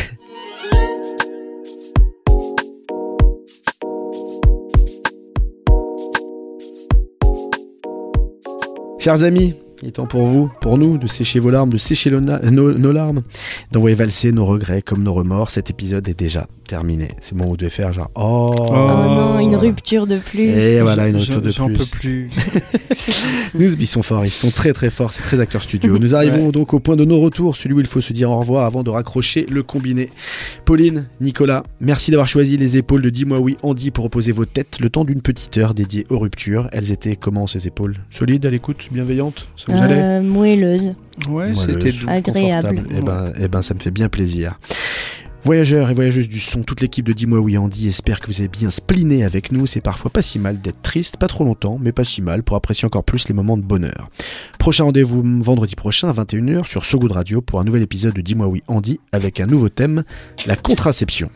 [8.98, 12.10] Chers amis, il est temps pour vous, pour nous, de sécher vos larmes, de sécher
[12.10, 12.28] nos,
[12.72, 13.22] nos larmes,
[13.72, 15.50] d'envoyer valser nos regrets comme nos remords.
[15.50, 17.08] Cet épisode est déjà terminé.
[17.20, 18.54] C'est bon, vous devez faire genre oh.
[18.56, 20.50] Oh, non, une rupture de plus.
[20.50, 21.76] Et voilà, une rupture de j'en plus.
[21.76, 22.30] peux plus.
[23.54, 25.98] Nous, ils sont forts, ils sont très très forts, c'est très acteurs studio.
[25.98, 28.38] Nous arrivons donc au point de nos retours, celui où il faut se dire au
[28.38, 30.10] revoir avant de raccrocher le combiné.
[30.64, 34.78] Pauline, Nicolas, merci d'avoir choisi les épaules de Dis-moi oui, Andy pour reposer vos têtes
[34.80, 36.68] le temps d'une petite heure dédiée aux ruptures.
[36.72, 37.96] Elles étaient comment ces épaules?
[38.10, 39.48] Solides, à l'écoute, bienveillantes?
[39.56, 40.94] Ça vous Euh, moelleuse.
[41.28, 41.92] Ouais, c'était.
[42.06, 42.68] Agréable.
[42.68, 42.86] confortable.
[42.96, 44.58] Eh ben, eh ben, ça me fait bien plaisir.
[45.42, 48.48] Voyageurs et voyageuses du son, toute l'équipe de Dis-moi oui Andy espère que vous avez
[48.48, 49.66] bien spliné avec nous.
[49.66, 52.56] C'est parfois pas si mal d'être triste, pas trop longtemps, mais pas si mal pour
[52.56, 54.10] apprécier encore plus les moments de bonheur.
[54.58, 58.20] Prochain rendez-vous vendredi prochain à 21h sur So Good Radio pour un nouvel épisode de
[58.20, 60.04] Dis-moi oui Andy avec un nouveau thème,
[60.44, 61.30] la contraception.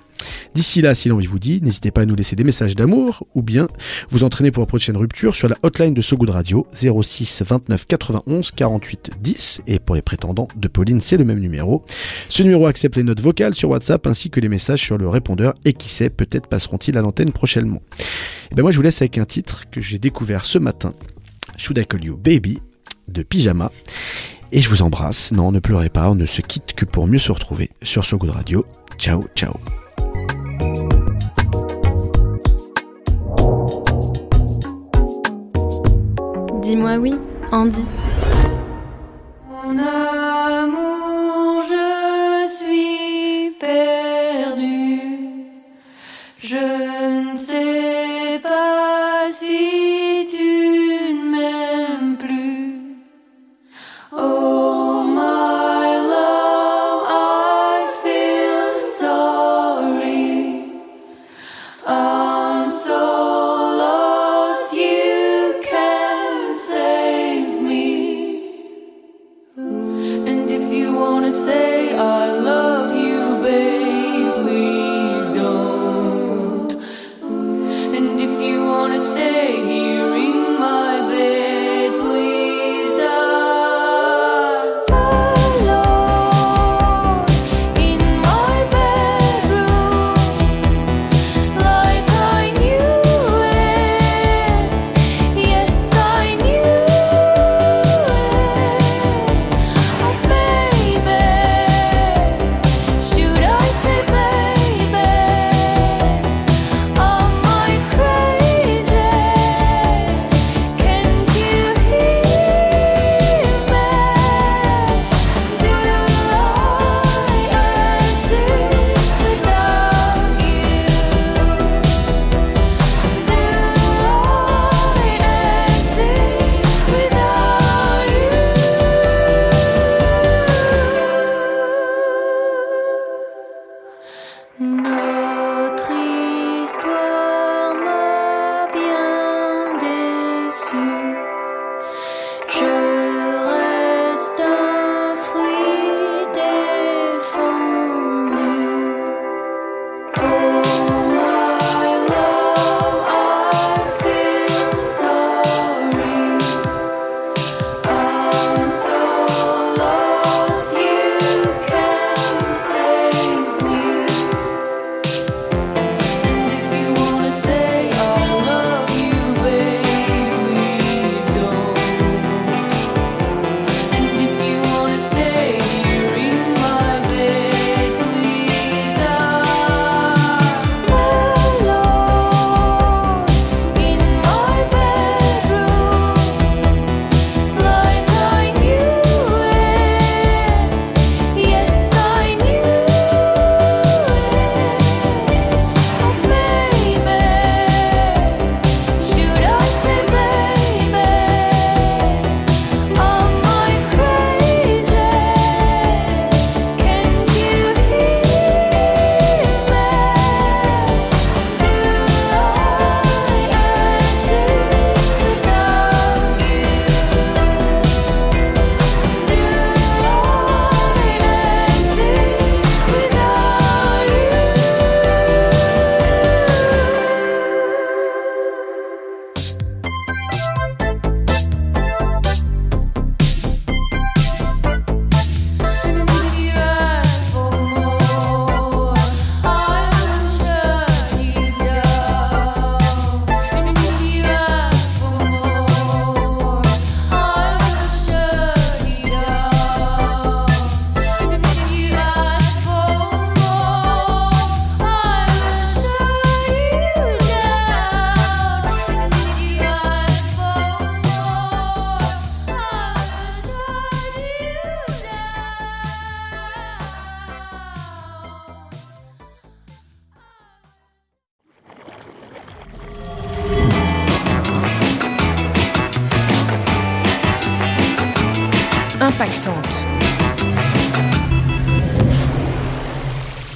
[0.55, 3.43] D'ici là, si l'envie vous dit, n'hésitez pas à nous laisser des messages d'amour ou
[3.43, 3.69] bien
[4.11, 7.87] vous entraîner pour une prochaine rupture sur la hotline de So Good Radio 06 29
[7.87, 11.85] 91 48 10 et pour les prétendants de Pauline, c'est le même numéro.
[12.29, 15.55] Ce numéro accepte les notes vocales sur WhatsApp ainsi que les messages sur le répondeur
[15.65, 17.83] et qui sait, peut-être passeront-ils à l'antenne prochainement.
[18.51, 20.95] Et ben moi je vous laisse avec un titre que j'ai découvert ce matin,
[21.57, 21.87] Should I
[22.23, 22.61] Baby?
[23.09, 23.71] De Pyjama.
[24.53, 25.33] Et je vous embrasse.
[25.33, 28.17] Non, ne pleurez pas, on ne se quitte que pour mieux se retrouver sur So
[28.17, 28.65] Good Radio.
[28.99, 29.55] Ciao, ciao.
[36.65, 37.15] Dis-moi oui,
[37.53, 37.85] Andy.